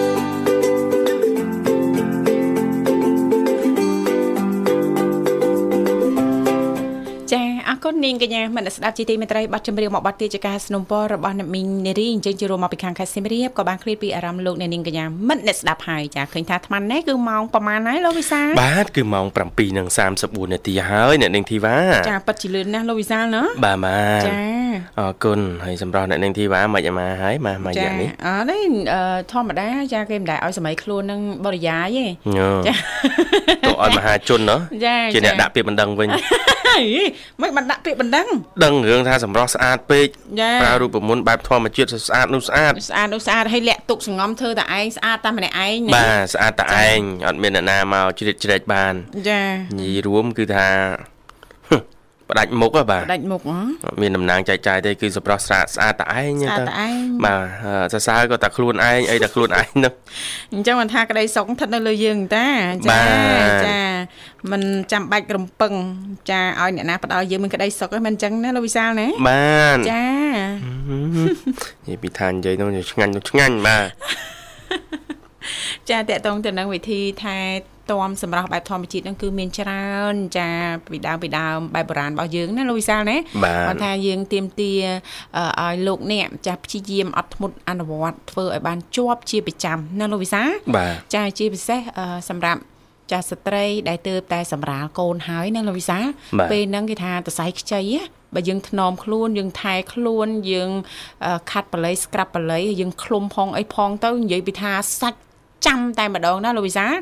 [7.87, 19.25] គុណនាងកញ្ញាមនស្សស្ដាប់ជីទីមេត្រីប័ណ្ណចម្រៀងមួយប័ណ្ណទីជាការสนុំពររបស់អ្នកមីងនារីអញ្ជើញចូលរួមមកពីខាងខេត្តសៀមរាបក៏បានឃ្លាតពីអារម្មណ៍លោកអ្នកនាងកញ្ញាមិត្តអ្នកស្ដាប់ហើយចាឃើញថាអាត្មានេះគឺម៉ោងប្រហែលហើយលោកវិសាលបាទគឺម៉ោង
[19.89, 21.77] 7:34នាទីហើយអ្នកនាងធីវ៉ា
[22.09, 24.39] ចាប៉ិតជាលឿនណាស់លោកវិសាលណាបាទបាទចា
[24.99, 28.57] អរគុណហើយសម្រាប់អ្នកនាងធីវ៉ាមិនអាម៉ាហើយម៉ាម៉ាចាយ៉ានេះអត់ទេ
[28.93, 32.73] អឺធម្មតាចាគេមិនដែលឲ្យសម័យខ្លួននឹងបរិយាយទេញ៉ូចា
[33.63, 36.09] ទៅឲ្យមហាជនណោះចាជាអ្នកដាក់ពាក្យបណ្ដឹងវិញ
[36.67, 36.81] ហី
[37.41, 38.27] មិនបានដាក់ពាក្យបណ្ដឹង
[38.63, 40.07] ដឹងរឿងថាសម្រស់ស្អាតពេក
[40.41, 48.93] ចាប្រើរូបមន្តបែបធម្មជាតិស្អាតនោះស្អាតស្អាតនោះស្អាតឲ្យលាក់ទុកសង្ងំធ្វើតែឯងស្អាតតែម្នាក់ឯងណាបាទស្អាតតែឯងអត់មានអ្នកណាមកជ្រៀតជ្រែកបាន
[49.29, 49.41] ចា
[49.79, 50.69] និយាយរួមគឺថា
[52.29, 59.93] ផ្ដាច់មុខហ៎បាទដាច់មុខហ៎អត់មានតំណាងចែកចាយទេគឺសម្រស់ស្អាតស្អាតតែឯងស្អាតទៅតែឯងបាទអឺសរសើរក៏តែខ្លួនឯងអីតែខ្លួនឯងនោះ
[60.53, 62.47] អញ្ចឹងមិនថាក្តីសុខស្ថិតនៅលើយើងតា
[62.91, 63.79] បាចាទចា
[64.51, 64.61] មិន
[64.91, 65.73] ចាំបាច់រំពឹង
[66.29, 70.07] ចាឲ្យអ្នកណាផ្ដល់យើងមានក្តីសុខទេមិនអញ្ចឹងណាលោកវិសាលណាបានចា
[71.85, 73.87] និយាយពីឋាននិយាយនោះឆ្ងាញ់នោះឆ្ងាញ់បាទ
[75.89, 77.37] ចាតកតងទៅនឹងវិធីថែ
[77.91, 80.49] ទាំសម្រាប់បែបធម្មជាតិហ្នឹងគឺមានច្រើនចា
[80.91, 84.71] ពីដើមពីដើមបែបបុរាណរបស់យើងណាលោកវិសាលណាបាទគាត់ថាយើងទៀមទា
[85.59, 92.61] អឺឲ្យលោកអ្នកចាស់ព្យាយាមអត់ធ្មត់អនុវត្តធ្វើឲ្យបានជាប់ជាប្រចាំណាលោកវិសាលបាទចាជាពិសេសអឺសម្រាប់
[93.11, 96.05] ចាស់ស្ត្រីដែលទើបតែសម្រាលកូនហើយណាលោកវិសាល
[96.39, 98.01] បាទពេលហ្នឹងគេថាតសៃខ្ចីណា
[98.35, 100.69] បើយើងថ្នមខ្លួនយើងថែខ្លួនយើង
[101.25, 105.19] អឺខាត់បល័យស្ក្រាប់បល័យយើងឃ្លុំផងអីផងទៅនិយាយពីថាសាច់
[105.65, 106.93] ចាំតែម្ដងណាលោកវិសាល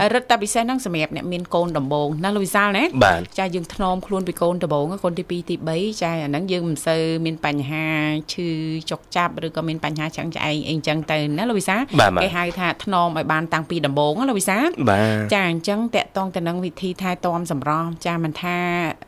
[0.00, 7.86] ហើយរឹតតែពិសេសហ្នឹងសម្រាប់អ្នកមានកូនដំបងណាលោកវិសាលណាបាទចាយើងថ្នមខ្លួនពីកូនដំបងកូនទី2ទី3ចាអាហ្នឹងយើងមិនសូវមានបញ្ហា
[8.32, 8.48] ឈឺ
[8.90, 14.58] ចុកចាប់ឬក៏មានបញ្ហាឆ្អឹងឆ្អែងអីអញ្ចឹងទៅណាលោកវិសាបាទបាទគេហៅថាថ្នមឲ្យបានតាំងពីដំបងណាលោកវិសា
[14.90, 18.56] បាទចាអញ្ចឹងតកតងទៅនឹងវិធីថែទាំសម្រស់ចាមិនថា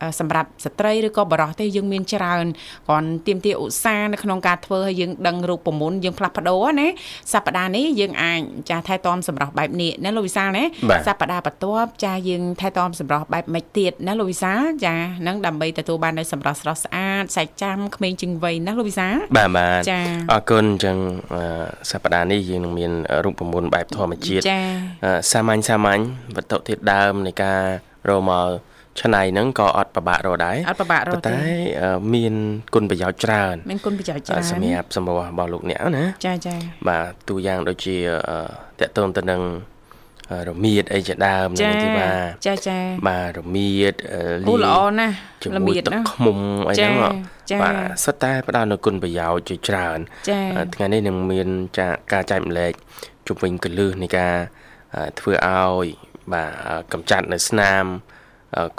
[0.02, 2.44] អឺសម្រាប់ស្ត្រីឬក៏បុរសទេយើងមានច្រើន
[2.88, 6.88] គ្រាន់ទៀមទាឧស្សាហ៍នៅក្នុងការធ្វើឲ្យយើងដឹងរូបមន្តយើងផ្លាស់ប្ដូរណា
[7.32, 20.00] សប្តាហ៍នេះយើងអាចចាថែទាំសម្រស់បែបនេះណាលោកវិសាលណាបាទសប្តាហ៍បន្ទាប់ចាយើងថែទាំសម្រស់បែបម៉េចទៀតណាលោកវិសាលចាហ្នឹងដើម្បីទទួលបាននូវសម្រស់ស្រស់ស្អាតសាច់ចាំក្មេងជាងវ័យណាលោកវិសាលបាទបាទចា
[20.32, 20.96] អរគុណអញ្ចឹង
[21.34, 21.42] អឺ
[21.90, 22.92] សប្តាហ៍នេះយើងនឹងមាន
[23.24, 24.60] រូបមន្តបែបធម្មជាតិចា
[25.04, 26.00] អឺសាមញ្ញសាមញ្ញ
[26.36, 27.60] វត្ថុធាតុដើមនៃការ
[28.08, 28.48] រកមក
[29.00, 31.38] ឆ្នៃហ្នឹងក៏អត់ពិបាករកដែរអត់ពិបាករកទេតែ
[31.82, 32.34] អឺមាន
[32.74, 36.54] គុណប្រយោជន៍ច្រើនមានគុណប្រយោជន៍ច្រើនសម្រាប់សម្រស់របស់លោកអ្នកណាចាចា
[36.88, 37.96] បាទទូយ៉ាងដូចជា
[38.30, 39.42] អឺតកតងទៅនឹង
[40.30, 42.78] អឺរមៀតអីជាដើមចានេះទីបាទចាចា
[43.08, 47.08] បាទរមៀតអឺអូល្អណាស់ជំល្នួមៀយតទឹកណាឃ្មុំអីហ្នឹងចាហ៎
[47.50, 47.74] ចាបាទ
[48.04, 49.98] សុទ្ធតែផ្ដល់នូវគុណប្រយោជន៍ជាច្រើន
[50.30, 52.72] ចាអឺថ្ងៃនេះនឹងមានចាការចែកម្លែក
[53.26, 54.34] ជុំវិញកលឹះនៃការ
[54.94, 55.86] អឺធ្វើឲ្យ
[56.32, 58.12] បាទអឺកម្ចាត់នៅស្នាមអឺ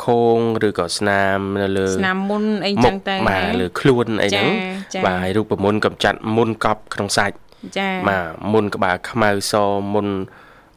[0.04, 4.48] ខោងឬក៏ស្នាមនៅលើស្នាមមុនអីចឹងទៅបាទឬខ្លួនអីហ្នឹង
[5.06, 7.36] បាទហើយរូបមន្តកំចាត់មុនកប់ក្នុងសាច់
[7.78, 9.54] ចាបាទមុនក្បាលខ្មៅស
[9.94, 10.08] មុន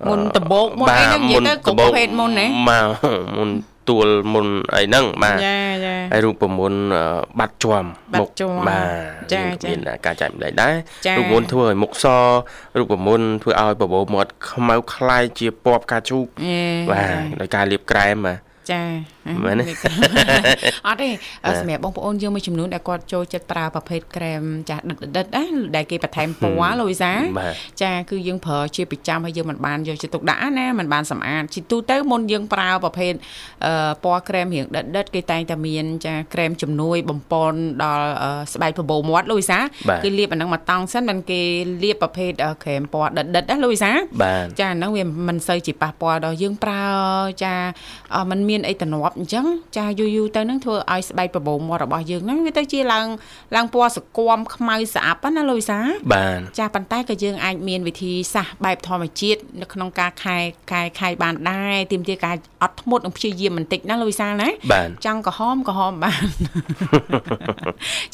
[0.08, 2.86] មុនដបោកមុនអីហ្នឹងនិយាយទៅគ្រប់ភេទមុនណាបាទ
[3.38, 3.50] មុន
[3.88, 6.80] ទួលមុនអីហ្នឹងបាទចាចាហើយរូបមន្ត
[7.38, 7.84] បាត់ជွំ
[8.20, 8.28] មុខ
[8.68, 10.74] បាទចាចាមានការចែកម្លែកដែរ
[11.18, 12.06] រូបមន្តធ្វើឲ្យមុខស
[12.78, 16.26] រូបមន្តធ្វើឲ្យបបោមាត់ខ្មៅខ្លាយជាពណ៌ផ្កាឈូក
[16.90, 18.82] បាទដោយការលាបក្រែមបាទ ចា
[19.44, 19.64] មែនទេ
[20.86, 21.08] អត់ទេ
[21.60, 25.44] សម្រាប់បងប្អូនយើងមួយចំនួនដែលគាត់ចូលចិត្តប្រើប្រភេទក្រែមចាស់ដិតដិតណា
[25.76, 33.12] ដែលគេបន្ថែមពណ៌លូវីសាបាទចាគឺយើងប្រើជាប្រចាំហើយយើងមិនបានយកចិត្តទុកដាក់ណាមិនបានសម្អាតជាទូទៅមុនយើងប្រើប្រភេទ
[33.66, 39.58] អឺពណ៌ក្រែមរៀងដិតដិតគេតែងតែមានចាក្រែមជំនួយបំពន់ដល់អឺស្បែកបបោមាត់លូវីសា
[39.88, 41.40] បាទគឺលាបអាហ្នឹងមកតង់សិនមិនគេ
[41.82, 43.90] លាបប្រភេទអឺក្រែមពណ៌ដិតដិតណាលូវីសា
[44.22, 46.84] បាទចាហ្នឹងវាមិនសូវជាប៉ះពាល់ដល់យើងប្រើ
[47.44, 47.54] ចា
[48.14, 53.06] អឺมันមានអីតំណប់អញ្ចឹងចាយូរយូរទៅហ្នឹងធ្វើឲ្យស្បែកបបោមាត់របស់យើងហ្នឹងវាទៅជាឡើង
[53.56, 55.78] ឡើងពណ៌សកមខ្មៅស្អាប់ណាលូវីសា
[56.14, 60.36] បាទចាប៉ុន្តែក៏យើងអាចមានវិធីសាស្ត្របែបធម្មជាតិនៅក្នុងការខែ
[60.70, 66.26] ខែខៃបានដែរទាមទារការអត់ធ្មត់និងព្យាយាមបន្តិចណាលូវីសាណាបាទចង់ក្រហមក្រហមបាន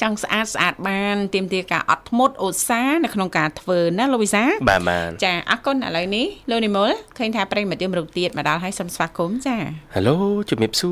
[0.01, 9.57] ចង់ស្អាតស្អាតបានទាមទារការអត់ធ្មត់ឧស្សាហ៍នៅក្នុងការធ្វើណាលូវីសាបាទបាទចាអរគុណឥឡូវនេះលោកនិមលឃើញថាប្រិយមិត្តយើងរូបទៀតមកដល់ហើយសូមស្វាគមន៍ចា
[9.95, 10.17] ហេឡូ
[10.51, 10.92] ជំរាបសួ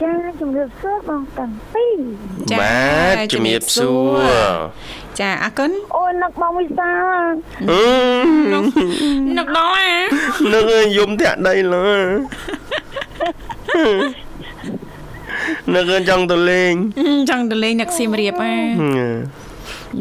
[0.00, 2.00] ចាជំរាបសួរបងតាំងពីរ
[2.60, 4.50] បាទជំរាបសួរ
[5.20, 7.32] ចាអរគុណអូយនឹកបងវិសាល
[7.70, 7.84] អឺ
[9.38, 9.92] នឹកដល់អា
[10.52, 11.88] នឹងឲ្យយំធាក់ដីលើ
[15.74, 16.72] នឹងឲ្យចង់ទៅលេង
[17.30, 18.56] ចង់ទៅលេងនឹកសៀមរាបអា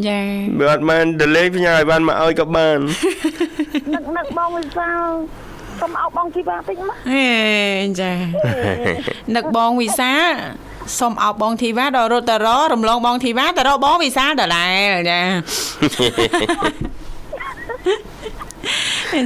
[0.07, 0.21] ចា
[0.59, 2.79] បើអត់បានទៅលេងផ្ញើឲ្យបានមកឲ្យក៏បាន
[3.93, 4.89] នឹកនឹកបងវិសា
[5.75, 7.27] លសុំអោបបងជីបាតិចមកហេ
[7.99, 8.11] ចា
[9.35, 10.11] នឹកបងវិសា
[10.99, 15.19] សូមអោបបងធីវ៉ាដល់រត់ទៅររំលងបងធីវ៉ាទៅរកបងវិសាដដែលចា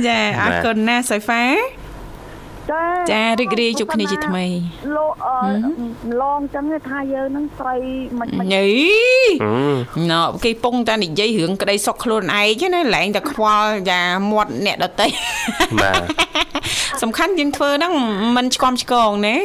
[0.08, 1.44] ចាអរគុណណាស់សុយហ្វា
[2.72, 4.46] ចាចារីករាយជួបគ្នាជាថ្មី
[4.96, 5.40] លោកអឺ
[6.22, 7.76] ឡងចឹងទេថាយើងនឹងស្រី
[8.20, 8.66] មិនមិនញី
[9.44, 14.02] អឺណ៎គេពងតែនិយាយរឿងក្តីសុខខ្លួនឯងណាលែងតែខ្វល់យ៉ា
[14.32, 15.08] មាត់អ្នកដតី
[15.82, 16.02] បាទ
[17.04, 17.94] សំខាន់យើងធ្វើហ្នឹង
[18.38, 19.36] មិនឆ្កំឆ្កងណា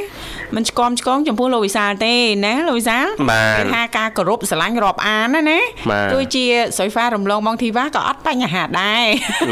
[0.56, 2.14] មិនឆ្កំឆ្កងចំពោះលោកវិសាលទេ
[2.46, 5.58] ណាលោកវិសាលបាទគេថាការគោរពស្រឡាញ់រាប់អានណាណា
[5.90, 6.44] បាទទោះជា
[6.78, 9.06] សុយហ្វារំលងបងធីវ៉ាក៏អត់បញ្ហាដែរ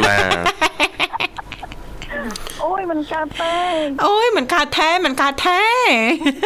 [0.06, 0.16] បា
[1.28, 1.31] ទ
[2.64, 3.56] អូយមិនកើតទេ
[4.06, 5.62] អូយមិនកើតថែមិនកើតថែ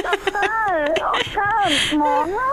[0.07, 2.48] អើអូកើតហ្មងណា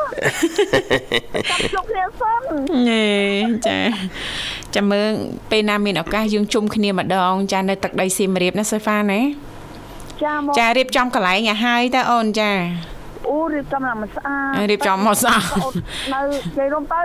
[1.49, 2.41] ចាប់ជុកគ្នាសិន
[2.89, 3.07] ញេ
[3.67, 3.79] ចា
[4.75, 5.07] ចាំមើល
[5.51, 9.21] ពេលណាមានឱកាសយើងជុំគ្នាម្ដង ចានៅទឹកដីសៀមរាបណាសុយហ្វាណា
[10.23, 12.51] ចាមកចារៀបចំកន្លែងឲ្យហើយតើអូនចា
[13.29, 15.73] អូរៀបចំឡើងមិនស្អាតរៀបចំមកស្អាតអូន
[16.13, 17.01] នៅនិយាយរំទៅ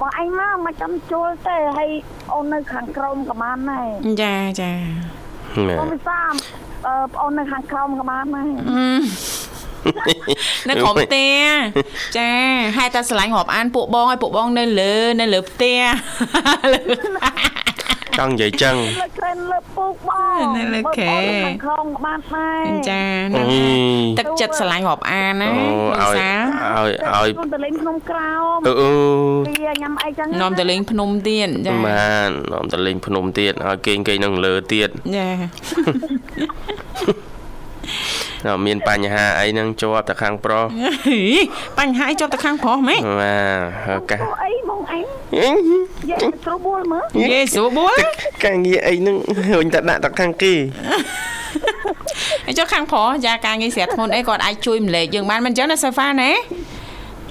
[0.00, 1.90] បងអញមកមិនចាំជួលទេហើយ
[2.34, 3.88] អូននៅខាងក្រោមក៏បានដែរ
[4.22, 4.72] ចាចា
[5.80, 6.32] បងវិសាល
[6.86, 8.46] អឺបងអូននៅខាងក្រោមក៏បានដែរ
[10.68, 11.44] នៅក្រុមផ្ទះ
[12.16, 12.30] ចា
[12.76, 15.80] ហេតុតែស្រឡាញ់រាប់អានពួកបងឲ្យពួកបងនៅលើនៅលើផ្ទះ
[18.18, 23.02] ចង់និយាយចឹងលើក្រែនលើពូកបងនៅលើខែបងអូននៅខាងក្រោមក៏បានដែរចា
[23.34, 26.30] អហ្នឹងឺទឹកចិត្តស្រឡាញ់រាប់អានណាអូលោកឲ្យសា
[26.76, 28.92] ឲ្យឲ្យខ្លួនទៅលេងក្នុងក្រោមអឺអឺ
[29.48, 35.28] ពីញ៉ាំអីចឹងនាំទៅលេងភ្នំទៀតចាបាននាំទៅលេងភ្នំទៀតឲ្យគេងគេងនឹងលើទៀតចា
[37.00, 37.31] ដល់
[38.66, 40.64] មានបញ្ហាអីហ្នឹងជាប់តែខាងប្រុស
[41.06, 41.20] ហី
[41.78, 43.36] បញ្ហាជាប់ទៅខាងប្រុសម៉េចបា
[43.86, 45.02] ទឱកាសអូអីបងអញ
[46.10, 47.96] យកទៅត្រួបួលមើលយេស្រួលបួល
[48.44, 49.16] ការងារអីហ្នឹង
[49.60, 50.54] វិញតែដាក់តែខាងគេ
[52.58, 56.30] ចុះខាងប្រុសចាការងារស្រាក់ធ្ងន់អីគាត់អាចជួយម្លែកយើងបានមិនអញ្ចឹងណាសូហ្វាណា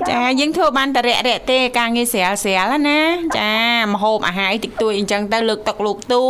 [0.10, 3.00] ចាយើងធ្វើបានតែរាក់រាក់ទេការងារស្រាលស្រាលណា
[3.38, 3.54] ចា
[3.92, 6.24] មហូបអាហារអីតិចតួចអញ្ចឹងទៅលើកតុកលោកទូ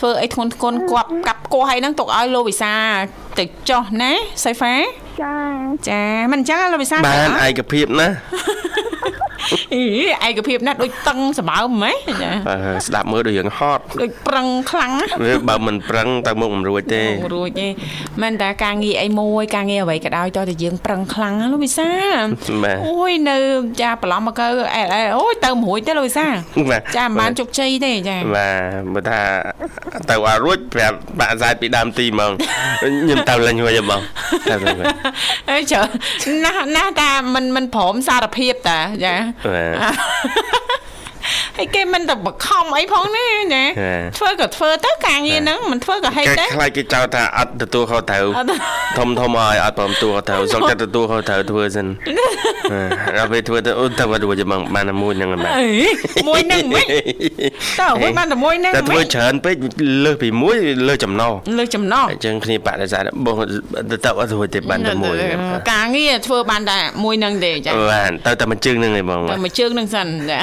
[0.00, 2.72] ធ្វើអីធ្ងន់ធ្ងន់គប់កាប់គោះអីហ្នឹងទុកឲ្យលោកវិសា
[3.38, 4.12] ទៅចោះណា
[4.44, 4.74] សូហ្វា
[5.22, 5.34] ចា
[5.88, 8.08] ចាមិនអញ្ចឹងលោកវិសាបានឯកភាពណា
[9.74, 9.82] អី
[10.26, 17.68] ឯកភាពណាស់ដូចតឹងសម្បើមហ្មងចាបាទស្ដាប់មើលដូចរឿងហត់ដូចប្រឹងខ្លាំងណាវាបើមិនប្រឹងទៅមុខមិនរួចទេអូរួចទេ
[18.22, 21.88] មិនតែការងារអីមួយការងារអ្វីក៏ដោយតើតែយើងប្រឹងខ្លាំងណាលោកវិសា
[22.64, 23.38] បាទអូយនៅ
[23.82, 26.26] ចាប្រឡំមកកើអែលអែលអូយទៅមួយទេលោកវិសា
[26.70, 29.20] បាទចាមិនបានជោគជ័យទេចាបាទបើថា
[30.10, 32.32] ទៅឲ្យរួចប្រាប់បាក់សាយពីដើមទីហ្មង
[32.82, 34.00] ខ្ញុំទៅលេងរួចហើយបង
[34.50, 34.86] តែទៅវិញ
[35.50, 35.88] អើយច្រើន
[36.44, 39.66] ណាស់ណាស់តាមិនមិនព្រមសារភាពតាចាបា
[40.50, 40.51] ទ
[41.56, 48.48] ហើយគេមិនទៅបខំអីផងណាណាហេធ្វើក៏ធ្វើទៅការងារហ្នឹងមិនធ្វើក៏ហេតុគេដែរខ្លាចគេចោទថាអត់ទទួលខុសត្រូវអត់
[48.98, 51.86] ធំធំឲ្យអត់ព្រមទទួលខុសត្រូវសុំចិត្តទទួលខុសត្រូវធ្វើសិន
[53.18, 56.84] ដល់ពេលធ្វើទៅអូទៅមករួចហ្មងបានតែមួយហ្នឹងហ្មងអីមួយហ្នឹងមិន
[57.80, 59.56] តើអ្វីបានតែមួយហ្នឹងតែធ្វើមិនច្រើនពេក
[60.04, 60.56] លើសពីមួយ
[60.88, 63.36] លើសចំណោះលើចំណោះអញ្ចឹងគ្នាបដិសេធបង
[63.90, 65.16] ទៅទៅអត់រួចទេបានតែមួយ
[65.72, 70.38] ការងារធ្វើបានតែមួយហ្នឹងទេចាបានទៅតែមួយជើងហ្នឹងឯងបងតែមួយជើងហ្នឹងសិនចា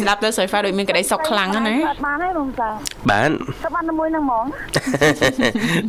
[0.00, 2.68] ស្ដាប់ទៅសុយហ្វាដូចមានក្តីសុខខ្លាំងណាស់ណាកើតបានហើយបងតា
[3.10, 3.30] បាន
[3.64, 4.44] ទៅបានតែមួយហ្នឹងហ្មង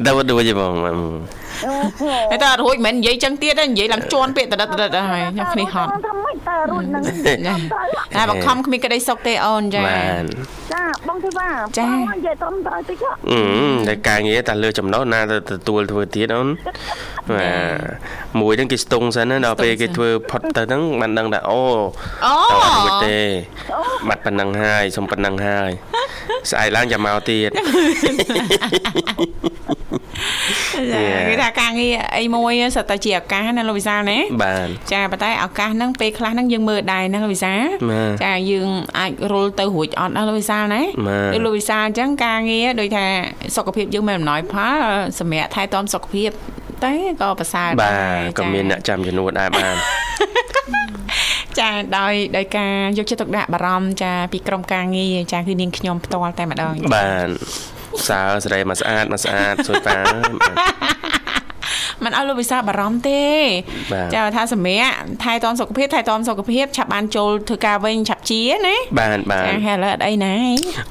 [0.06, 0.94] ដល់ដូចទេបងអូ
[2.32, 7.04] ហើយតើអត់រួចមិនមែននិយាយចឹងទៀតទេនិយាយឡើងជន់ពាក្យតដិតតដិតហើយខ្ញុំគ្នាហត់ធ្វើម៉េចតើរួចនឹង
[8.16, 10.24] តែបង្ខំគ្មានក្តីសុខទេអូនចាបាន
[10.74, 13.42] ចាបងធីវ៉ាចាបងនិយាយត្រឹមត្រូវតិចហ៎អឺ
[13.88, 16.48] តែការងារតែលើចំណុះណាទៅទទួលធ្វើទៀតអូន
[17.32, 17.50] បា
[18.36, 21.62] ទមួយហ្នឹងគេស្ទង់សិនណាដល់ពេលគេធ្វើផុតទៅហ្នឹងបានដឹងថាអូ
[22.26, 23.20] អូតើអត់រួចទេ
[24.08, 25.72] បាត់ប៉ុណ្ណឹងហើយសុំប៉ុណ្ណឹងហើយ
[26.52, 27.50] ស្អែកឡើងចាំមកទៀត
[31.30, 43.06] គេថាការងារអីមួយសិតតែជាឱកាសណាលោកវិសាលណាបានចាប៉ុន្តែឱកាសហ្នឹងពេលខ្លះហ្នឹងយើងមើលដែរណាលោកវិសាលបាទចាយើងអាចរុលទៅរួចអត់ណាលោកវិសាលណាបាទដូចលោកវិសាលអញ្ចឹងការងារដូចថា
[43.56, 44.78] សុខភាពយើងមិនអំណោយផល
[45.20, 46.30] សម្រាប់ថែទាំសុខភាព
[46.84, 49.76] តែក៏ប្រសើរបាដែរទក៏មានអ្នកចាំជំនួសដែរបាន
[51.60, 57.30] ចាដោយដោយការយកចិត្តទុកដាក់បារម្ភចាពីក្រុមការងារចាគឺនាងខ្ញុំផ្ទាល់តែម្ដងបាន
[58.10, 60.00] សើស្រីមកស្អាតមកស្អាតសួយប៉ា
[60.42, 60.78] បាទ
[62.04, 63.24] មិនឲ្យលោកវិសាលបារម្ភទេ
[63.94, 70.36] បាទចាថាសម្រាប់ថែទាំសុខភាពថែទាំសុខភាពឆាប់បានចូលធ្វើការវិញឆាប់ជាណាបានបានចាហើយឥឡូវអត់អីណា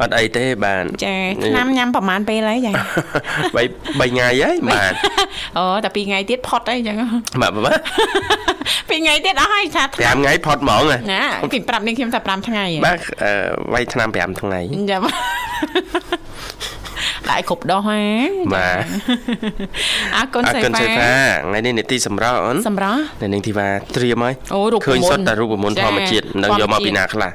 [0.02, 2.72] អត់អីទេបានចាឆ្នាំញ៉ាំប្រហែលពេលហើយចា
[3.56, 3.62] បី
[4.00, 4.92] បីថ្ងៃហើយបាទ
[5.56, 6.96] អូតែ2ថ្ងៃទៀតផុតអីចឹង
[7.42, 7.80] បាទបាទ
[8.90, 13.32] 2ថ្ងៃទៀតអស់ហើយថា5ថ្ងៃផុតហ្មងហ៎ណាគេប្រាប់នាងខ្ញុំថា5ថ្ងៃហ៎បាទអឺ
[13.74, 15.02] វាយឆ្នាំ5ថ្ងៃចាំ
[17.30, 18.00] ដាក់ឲ្យគ្រប់ដោះហ៎
[18.54, 18.84] បាទ
[20.16, 21.14] អរគុណអរសេគុណហ្វាសេហ្វា
[21.46, 27.30] ថ្ងៃនេះនេតិសម្រាប់អូនសម្រាប់នៅនាងធីវ៉ាត្រៀមហើយអូរូបឃើញមន្តសុទ្ធតែរូបមន្តចាធម្មជាតិនឹងយកមកពីណាខ្លះ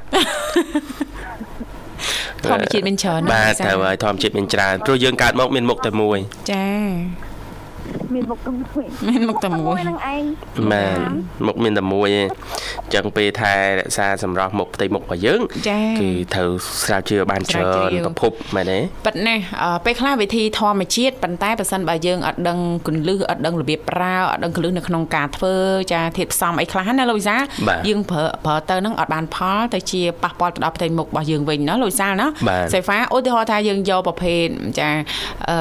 [2.46, 6.18] ធម្មជាតិមានច្រើនណាស់បាទចាទៅហើយធម្មជាតិមានច្រើនព្រោះយើងកើតមកមានមុខតែមួយ
[6.52, 6.66] ចា
[8.16, 10.24] មានមុខទៅមួយមានមុខតែមួយនឹងឯង
[10.72, 11.00] បាទ
[11.48, 12.28] មុខមានតែមួយឯង
[12.86, 16.50] អញ្ចឹងពេលថែរក្សាសម្រស់មុខផ្ទៃមុខរបស់យើងចាគឺត្រូវ
[16.84, 25.56] ស្រាវជ្រាវបានស្រាច្រើវជ្រានវប្រភពមែនទេប៉ិតណាស់អឺពេលខ្លះវិធីធម្មជាតិប៉ុន្តែបើសិនបើយើងអត់ដឹងគន្លឹះអត់ដឹងរបៀបប្រើអត់ដឹងគន្លឹះនៅក្នុងការធ្វើ
[25.94, 34.46] ចាធាតុផ្សំអីខ្លះណាលោកវិសាលបាទយើងប្រើប្រើទៅហ្នឹងអត់បានផលទៅជាប៉ះពាល់ទៅដល់ផ្ទៃមុខរបស់យើងវិញណាលោកវិសាលណាបាទសេហ្វាឧទាហរណ៍ថាយើងយកប្រភេទ
[34.80, 34.90] ចា
[35.50, 35.58] អឺ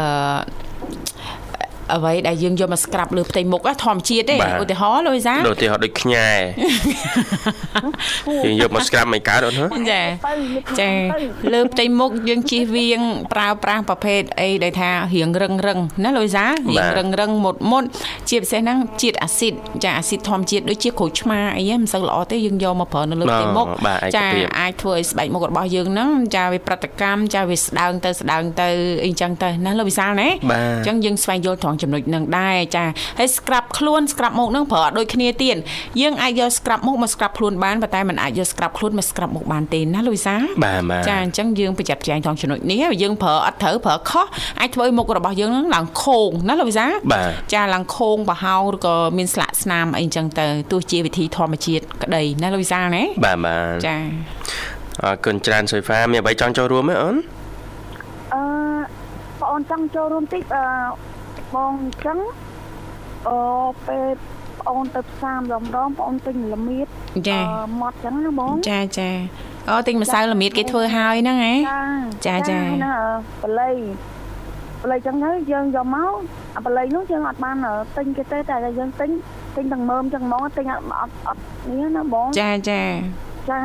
[1.94, 6.28] អ្វីដែលយើងយកមកស្ក្រាប់លើផ្ទៃមុខណាធម្មជាតិទេបាទឧទាហរណ៍លោកវិសាលដូចទីហោដូចខ្ញែ
[8.44, 13.00] យើងយកមកស្ក្រាប់មិនកើតអូនហ៎ចាទៅលិបចាទៅលើផ្ទៃមុខយើងជៀសវាង
[13.32, 17.84] ប្រើប្រាស់ប្រភេទអីដែលថារៀងរឹងរឹងណាលូយសារៀងរឹងរឹងមុតមុត
[18.28, 28.68] ជាពិសេសហ្នឹងជាតិអាស៊ីតចាអាស៊ីតធម្មជាតិដូចជាក្រូចឆ្មាអីហ្នឹងមិនសូវល្អទេយើងយកមកប្រើនៅលើផ្ទៃមុខបាទឯកចាភាពអាចធ្វើឲ្យស្បែកមុខរបស់យើងហ្នឹងចាវាប្រតិកម្មចាវាស្ដើងទៅស្ដើងទៅ
[29.04, 32.84] អីចឹងទៅណាលោកវិសាលណាបាទអញ្ចឹងយើងស្វែងយល់ត្រង់ចំណុចហ្នឹងដែរចា
[33.18, 35.56] ហើយស្ក្រាប់ខ្លួនស្ក្រាប់មុខហ្នឹងប្រើអត់ដូចគ្នាទៀត
[36.00, 44.26] យើងអាចយកស្ក្រាប់មុខមកស្ក្រាប់ខ្លួនបានប៉ុន្តែมันអាចយកស្ក្រាប់ខ្លួនមកស្ក្រាប់មុខបានទេណាលោកវិសាលបាទបាទចាអញ្ចឹងយើងប្រយ័ត្នប្រយែងត្រង់ចំណុចនេះហើយយើងប្រើអត់ត្រូវប្រើខុស
[44.60, 53.96] អាចធ្វើឲ្យមុខរបស់យើងហ្នឹងឡើងខូងណាលោកវិសាបាទចាឡើងខូងប្រហោងឬក៏មានស្លាកស្នាមអីអញ្ចឹងទៅទោះជាវិធីធម្មជាតិក្តីណាលោកវិសាណាបាទបាទចា
[55.02, 57.16] អរគុណច្រើនសុយហ្វាមានអ្វីចង់ចូលរួមទេអូន
[58.34, 58.42] អឺ
[59.40, 60.64] បងអូនចង់ចូលរួមតិចអឺ
[61.54, 62.18] បងអញ្ចឹង
[63.28, 63.38] អឺ
[63.86, 64.06] ពេល
[64.58, 66.86] បងអូនទៅផ្សារម្ដងម្ដងបងអូនទិញល្មៀត
[67.28, 69.10] ចាអឺម៉ត់អញ្ចឹងណាបងចាចា
[69.68, 71.54] អូទិញម្សៅល្មៀតគេធ្វើហើយហ្នឹងហ៎
[72.26, 72.94] ចាចាណា
[73.42, 73.74] បល័យ
[74.82, 76.12] បល័យអញ្ចឹងទៅយើងយកមក
[76.56, 77.56] អាបល័យនោះយើងអត់បាន
[77.96, 79.10] ទិញគេទេតែយើងទិញ
[79.56, 82.82] ទិញទាំងមើមអញ្ចឹងហ្មងទិញអត់អត់អត់នេះណាបងចាចា
[83.50, 83.60] ចា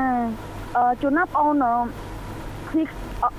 [0.78, 1.76] អឺជួនណាបងអូនអឺ
[2.72, 2.82] ពី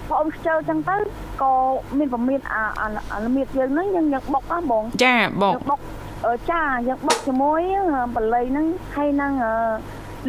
[0.08, 0.96] បងអូនខ្ជិលអញ្ចឹងទៅ
[1.42, 1.52] ក៏
[1.98, 5.80] មានប្រមានអាអាអាល្មៀតយើងហ្នឹងយើងយើងបុកណាបងចាបកយើងបុក
[6.26, 9.52] អឺចាយើងបុកជាមួយអឺបល័យហ្នឹងហើយនឹងអឺ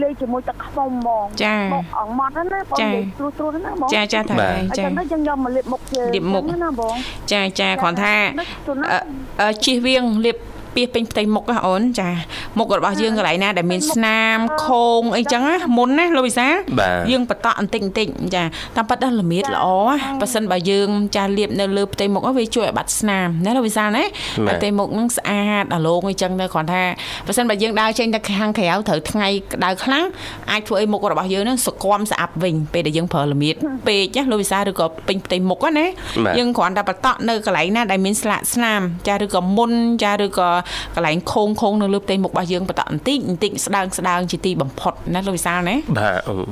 [0.02, 6.96] លេងជាមួយទឹកខ្មុំហ្មងចាបុកអង្មត់ហ្នឹងណាបងចានិយាយស្រួលស្រួលៗណាបងចាចាថាបាទឯងអញ្ចាចឹងទៅយើងយកមកលាបមុខយើងលាបមុខអញ្ចឹងណាបង
[7.32, 8.16] ចាចាគ្រាន់ថា
[8.66, 9.00] ជួនណាអឺ
[9.42, 10.38] អឺជិះវៀងលាប
[10.78, 12.10] ពីពេញផ្ទៃមុខណាអូនចា
[12.58, 16.48] មុខរបស់យើងកន្លែងណាដែលមានស្នាមខូងអីចឹងណាមុនណាលោកវិសា
[16.80, 18.44] បាទយើងបតក់បន្តិចបន្តិចចា
[18.76, 19.68] តាមប៉ិតដល់ល្មៀតល្អ
[20.22, 24.04] ប៉ះសិនបើយើងចាលាបនៅលើផ្ទៃមុខហ្នឹងវាជួយឲ្យបាត់ស្នាមណាលោកវិសាលណា
[24.48, 26.84] បាទផ្ទៃមុខហ្នឹងស្អាតអាឡងអីចឹងទៅគ្រាន់ថា
[27.28, 30.06] ប៉ះសិនបើយើងដើរចេញទៅខាងក្រៅត្រូវថ្ងៃក្តៅខ្លាំង
[30.52, 33.56] អាចធ្វើឲ្យមុខរបស់យើងហ្នឹងសកមស្អាប់វិញពេលដែលយើងប្រើល្មៀត
[33.88, 35.86] ពេកណាលោកវិសាលឬក៏ពេញផ្ទៃមុខណា
[36.26, 39.72] បាទយើងគ្រាន់តែបតក់នៅកន្លែងណាដែលមានស្លាកស្នាមចាឬក៏មុន
[40.04, 40.50] ចាឬក៏
[40.96, 46.46] កន្លែងខូងខូងនៅលើផ្ទៃមុខរបស់យើងបតក់បន្តិចបន្តិចស្ដើងស្ដើងជាទីបំផុតណាលោកវិសាលណាបាទអូក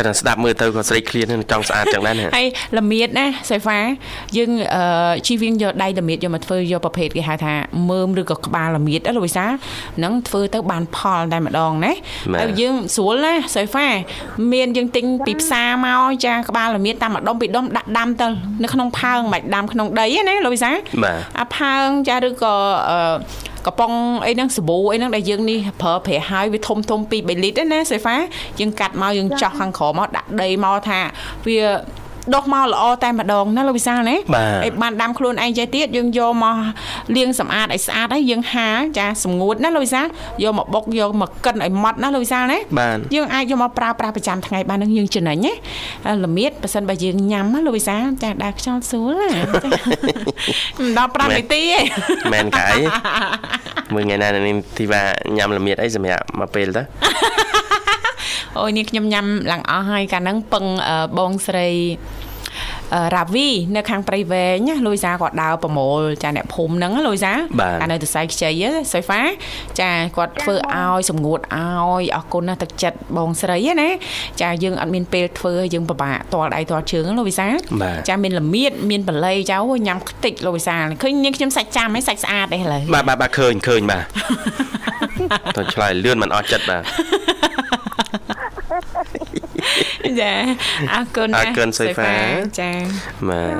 [0.00, 2.46] គាត់ថាស្ដាប់មើលទៅក៏ស្រេកឃ្លាននឹងចង់ស្អាតចឹងដែរណាហើយ
[2.78, 3.78] ល្មៀតណាសៃហ្វា
[4.36, 7.54] យើងអឺជីវៀងយកដៃល្មៀតយកមកធ្វើយកប្រភេទគេហៅថា
[7.90, 11.92] មើមឬក៏ក្បាលល្មៀតណាលោកវិសាហ្នឹងធ្វើទៅបានផលតែម្ដងណា
[12.40, 13.88] ហើយយើងស្រួលណាសៃហ្វា
[14.52, 18.26] មានយើងទិញពីផ្សារមកចាក្បាលល្មៀតតាមម្ដុំពីរដុំដាក់ដាំទៅ
[18.62, 20.70] នៅក្នុងផើងមិនដាំក្នុងដីណាលោកវិសា
[21.04, 22.54] បាទអាផើងចាឬក៏
[22.90, 22.98] អឺ
[23.66, 23.92] កំប៉ុង
[24.26, 28.16] អីហ្នឹងសាប៊ូអីហ្នឹងដែលយើងនេះប្រើប្រាស់ហើយវាធំធំ2 3លីត្រណាសេហ្វា
[28.60, 31.00] យើងកាត់មកយើងចោះខាងក្រោមមកដាក់ដីមកថា
[31.46, 31.58] វា
[32.34, 36.56] ដុះមកល្អតែម្ដងណាលោកវិសាលណាបាទហើយបានដាំខ្លួនឯងចេះទៀតយើងយកមក
[37.16, 40.06] លាងសម្អាតឲ្យស្អាតហើយយើងហាលចាសម្ងួតណាលោកវិសាល
[40.42, 45.54] យកមកបុកយកមកកិនឲ្យម៉ត់ណាលោកវិសាលណាបាទយើងអាចយកមកប្រើប្រាស់ប្រចាំថ្ងៃបាននឹងយើងចំណេញណា
[46.04, 49.30] ហើយល្មៀតប៉ះសិនបើយើងញ៉ាំណាលោកវិសាលចាដើរខ្យល់ស្រួលណា
[49.64, 49.70] ចា
[50.78, 51.80] មិនដល់5នាទីទេ
[52.32, 52.76] មែនកាយ
[53.94, 55.02] មើលថ្ងៃណានេះទីว่า
[55.36, 56.82] ញ៉ាំល្មៀតអីសម្រាប់មកពេលទៅ
[58.58, 61.68] អូយនេះខ្ញុំញ៉ាំឡើងអស់ហើយកាលហ្នឹងពឹងអឺបងស្រី
[62.94, 69.22] អឺរ៉ាវីនៅខាងព្រៃវែងណាលូយសាគាត់ដើរប្រមូលចាអ្នកភូមិហ្នឹងណាលូយសាបាទកាលនៅទសៃខ្ចីហ៎សុយហ្វា
[69.80, 73.88] ចាគាត់ធ្វើឲ្យសម្ងួតឲ្យអរគុណណាស់ទឹកចិត្តបងស្រីណា
[74.42, 77.46] ចាយើងអត់មានពេលធ្វើយើងពិបាកតល់ដៃតល់ជើងណាលូយសា
[77.82, 84.04] បាទចាមានល្មៀតមានបល័យចៅអូយញ៉ាំខ្ទេចលូយសាឃើញនាងខ្ញុំសាច់ចាំហ៎សាច់ស្អាតទេឥឡូវបាទបាទបាទឃើញឃើញបាទ
[85.56, 86.82] ទៅឆ្លើយលឿនមិនអស់ចិត្តបាទ
[90.20, 90.32] ចា
[90.94, 92.14] អរគុណណាអរគុណសុយហ្វា
[92.60, 92.70] ចា
[93.28, 93.54] បាទ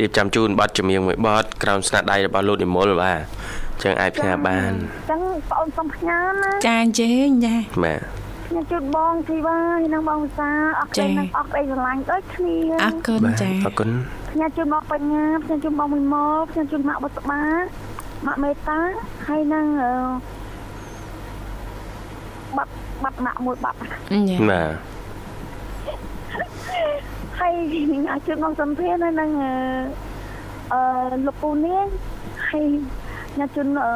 [0.00, 4.72] រៀបចំជូនប័ណ្ណចម្រៀងមួយប័ណ្ណក្រោមស្នាដៃរបស់លោកនិមលបាទអញ្ចឹងអាចផ្ញើបាន
[5.10, 5.20] ចឹង
[5.50, 8.00] បងអូនសុំផ្ញើណាចាអញ្ជើញចាបាទ
[8.48, 10.50] ខ្ញុំជូនបងធីវ៉ាហើយនឹងបងវិសា
[10.80, 13.88] អរចាគុណនឹងអរក្តីស្រឡាញ់ដូចគ្នាអរគុណបាទចាអរគុណ
[14.32, 17.42] ខ្ញុំជូនបងបញ្ញាខ្ញុំជូនបងមួយមកខ្ញុំជូនម៉ាក់បុស្បា
[18.26, 18.78] ម៉ាក់មេតា
[19.28, 19.92] ហើយនឹងអឺ
[23.04, 23.76] បាត់បាត់ម៉ាក់មួយបាត់
[24.30, 24.70] ចាបាទ
[27.40, 27.52] ហើយ
[28.12, 29.52] អាចជូនបងសំភារហើយនឹងអឺ
[30.72, 30.80] អឺ
[31.26, 31.86] លោកពូនាង
[32.48, 32.66] ហើយ
[33.32, 33.92] ខ្ញុំជូនអឺ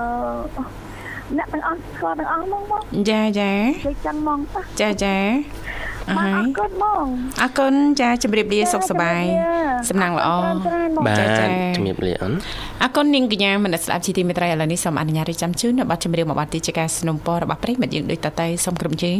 [1.36, 5.81] អ្នកទាំងអស់ស្គាល់ទាំងអស់ហ្មងបងចាចានិយាយចឹងហ្មងប៉ះចាចាអរ
[6.17, 7.05] បាទ ហើ អ យ រគុណបង
[7.41, 9.23] អរគុណចាជម្រាបលាសុខសប្បាយ
[9.89, 12.33] សំណាងល្អ ច្រើនបង បាទ ចាចា ជំរាបលាអូន
[12.83, 19.19] អរគុណនាងកញ្ញាមនស្សស្ដាប់ជីទីមេត្រីឥឡូវនេះសូមអនុញ្ញាតរៀបចំជូននៅប័ណ្ណចម្រៀងមួយប័ណ្ណទីជាការสนับสนุนរបស់ប្រិយមិត្តយើងដូចតទៅសូមក្រុមជើង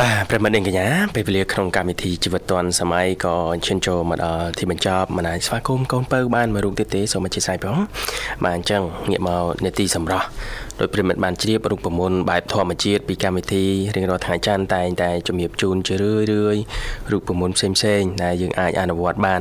[0.00, 3.36] បាទប្រិមត្តនាងកញ្ញាពេលវេលាក្នុងកម្មវិធីជីវិតឌွန်សម័យក៏
[3.66, 7.76] ឈានចូលមកដល់ទីបញ្ចប់មិនអាចស្វាគមន៍កូនពៅបានមួយរូបទៀតទេសូមអធិស្ឋានផង
[8.44, 10.26] បាទអញ្ចឹងងាកមកនេតិសម្រាប់
[10.78, 13.64] ដោយប្រិមត្តបានជ្រាបរូបមន្តបែបធម្មជាតិពីកម្មវិធី
[13.96, 16.62] រៀងរាល់ថ្ងៃច័ន្ទតែងតែជំរាបជូនជារឿយរឿយៗ
[17.12, 19.40] រូបមន្តផ្សេងផ្សេងៗដែលយើងអាចអនុវត្តបាន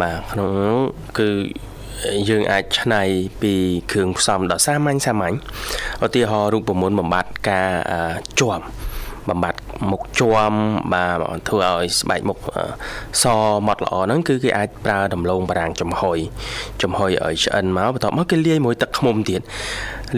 [0.00, 0.80] បាទក្នុងនោះ
[1.18, 1.30] គឺ
[2.28, 3.02] យើងអាចឆ្នៃ
[3.42, 3.54] ពី
[3.92, 5.36] គ្រឿងផ្សំដ៏សាមញ្ញសាមញ្ញ
[6.04, 8.00] ឧទាហរណ៍រូបមន្តបំបត្តិការអឺ
[8.40, 8.66] ជាប់
[9.28, 9.60] បំបត្តិ
[9.90, 10.52] មុខជាំ
[10.92, 11.18] បាទ
[11.48, 12.64] ធ្វើឲ្យស្បែកមុខអឺ
[13.22, 13.24] ស
[13.66, 16.18] ម៉ត់ល្អហ្នឹងគឺគេអាចប្រើដំឡូងបារាំងចំហុយ
[16.82, 19.40] ចំហុយឲ្យឆ្អិនមកបន្ទាប់មកគេលាយមួយទឹកឃ្មុំទៀត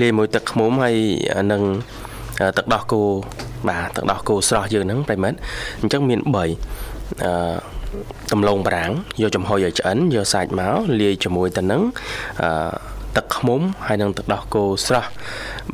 [0.00, 0.96] លាយមួយទឹកឃ្មុំហើយ
[1.52, 1.62] នឹង
[2.40, 3.02] អឺទឹកដោះគោ
[3.68, 5.38] បាទទឹកដោះគោស្រស់យើងហ្នឹងប្រិមិត្ត
[5.80, 6.50] អញ្ចឹងមាន3អឺ
[8.32, 8.92] ដំឡូងបារាំង
[9.22, 11.82] យកចំហុយឲ្យឆ្អិនយកសាច់មកលាយជាមួយទៅនឹង
[12.42, 15.10] អឺទឹកឃ្មុំហើយនឹងទឹកដោះគោស្រស់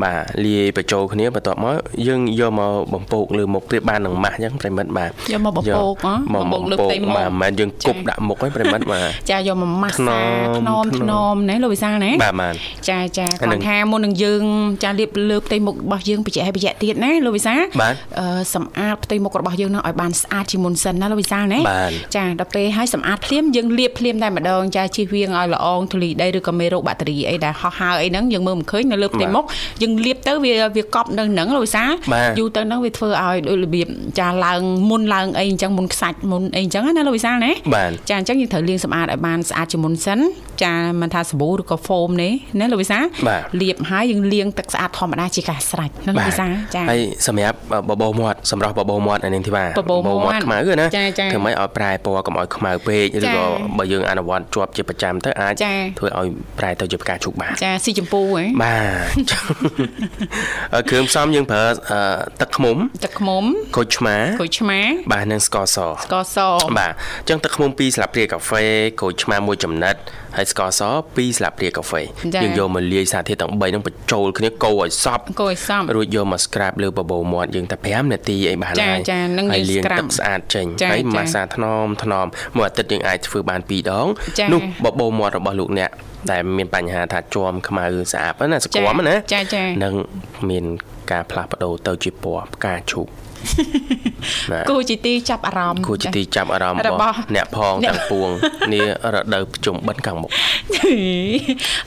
[0.02, 1.76] បាទលាយបញ្ចូលគ្នាបន្ទាប់មក
[2.06, 10.10] យើងយកមកបំពោកលើមុខប្រៀបបាននឹងម៉ាស់អញ្ចឹងប្រិមិត្តបាទយកមកបំពោកហ៎មកបំពោកលើផ្ទៃមុខបាទមិនមែនយើងគប់ដាក់មុខទេប្រិមិត្តបាទចាយកមកម៉ាស្សាថ្ន
[10.48, 12.54] មថ្នមថ្នមណាលោកវិសាលណាបាទបាទ
[12.88, 14.42] ចាចាអាគានឹងត់ថាមុននឹងយើង
[14.84, 29.44] ចាលាបលើផ្ទៃមុខរបស់យើងបច្ចៈឲ្យបច្ចៈទៀតណាលោកវិសាលបាទអឺសម្អាតផ្ទៃមុខរបស់យើងនឹងឲ្យបានស្អាតជាមុនសិនណាលោកវិសាលណាបាទចាដល់ពេលឲ្យសម្អាតភ្លាមយើងលាបភ្លាមតែម្ដងចាជិះវៀងឲ្យល្អងធូលីដីឬក៏មេរោគបាក់តេរីអីដែលហោះហើរអីហ្នឹងយើងមើលមិនឃើញនៅលើផ្ទៃមុខ
[29.82, 34.60] យើងលាបទៅវាវាកប់នៅហ្នឹងលោកវិសាលបាទយូរទៅហ្នឹងវាធ្វើឲ្យដូចរបៀបចាឡើង
[34.90, 40.18] មុនឡើងអីអញ្ចឹងមុនខ្សាច់មុនអីអញ្ចឹងណាលោកវិសាលណាបាទចាអញ្ចឹងយើងត្រូវលាងសម្អាតឲ្យបានស្អាតជាមុនសិន
[40.64, 47.56] ចាមិនថាសាប៊ូឬក៏ហ្វូមនេះណាលោកវិសាបាទលាបហើយយើងលាងទឹកស្អាតធម្មតាជាការស្រេចណាលោកវិសាចាហើយសម្រាប់
[47.88, 53.44] បបោមាត់សម្រាប់បបោមាត់អានេះទីបាទបបោមាត់ខ្មៅណាចាចាធ្វើម៉េចឲ្យប្រែពណ៌កុំឲ្យខ្មៅពេកឬចាក៏
[53.78, 56.26] បើយើងអនុវត្តជាប់ជាប្រចាំទៅអាចចាធ្វើឲ្យ
[56.58, 58.76] ប្រែទៅជាផ្កាឈូកបានចាស៊ីចម្ពូហ៎បា
[59.30, 59.71] ទអឺ
[60.88, 62.00] គ្រឿងផ្សំយើងប្រើអឺ
[62.40, 63.44] ទឹកឃ្មុំទឹកឃ្មុំ
[63.76, 64.78] ក្រូចឆ្មាក្រូចឆ្មា
[65.12, 66.38] បាទនិងស្ករសស្ករស
[66.78, 68.64] បាទអញ្ចឹងទឹកឃ្មុំ2ស្លាបព្រាកាហ្វេ
[69.00, 69.96] ក្រូចឆ្មាមួយចំណិត
[70.36, 72.02] ហើយស្ករស2ស្លាបព្រាកាហ្វេ
[72.42, 82.26] យើងយកមកលាយសារធាតុទាំង3ហ្នឹងបញ្ចូលគ្នាកូរឲ្យសព្វកូរឲ្យសព្វរួចយកមក scrap លើបបោមាត់យើងតែ5នាទីអីបានចាហើយចានឹងហើយយើងលាង scrap ទឹកស្អាតចេញចាហើយចាម៉ាសាថ្នមថ្នម
[82.56, 84.06] មួយអាទិត្យយើងអាចធ្វើបាន2ដង
[84.38, 85.90] ចានោះបបោមាត់របស់លោកអ្នក
[86.30, 89.94] ដែលមានបញ្ហាថាជាំខ្មៅស្អាតហ្នឹងណាសក្មណាចាចានឹង
[90.50, 90.64] មាន
[91.12, 93.21] ការផ្លាស់ប្ដូរទៅជាពណ៌ផ្កាឈូកណា
[94.70, 98.28] គូជាទីចាប់អារម្មណ៍គួរជាទីចាប់អារម្មណ៍ររបស់ស់អ្នកផងអ្នកទាំងពួង
[98.74, 100.30] នេះរដូវជុំបិណ្ឌខាងមុខ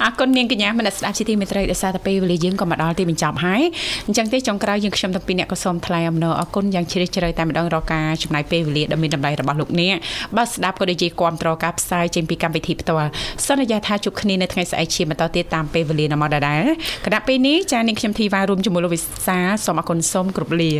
[0.04, 3.62] អរគុណនាងកញ្ញាមនស្ដាប់ជាទីមេត្រីដោយសារតែពេលវេលាយើងក៏មកដល់ទីបញ្ចប់ហើយ
[4.08, 9.96] អញ្ចឹងទេចុងក្រោយយើងខ្ញុំទាំងពីរអ្នកក៏សូមថ្លែងអំណរអគុណយ៉ាងជ្រាលជ្រៅតែម្ដងរកការចំណាយពេលវេលាដ៏មានតម្លៃរបស់លោកអ្នក
[10.38, 13.10] បើស្ដាប់ក៏ដូចជាគាំទ្រការផ្សាយចេញពីកម្មវិធីផ្ទាល់
[13.46, 16.64] សន្យាថាជួបគ្នានៅថ្ងៃស្អែកជាបន្តទៀតតាមពេលវេលានៅមកដដែល
[17.06, 20.74] គណៈពេលនេះចានាងខ្ញុំធីវ៉ារួមជាមួយលោកវិសាលសូមអគុណសូមគ្រប់លា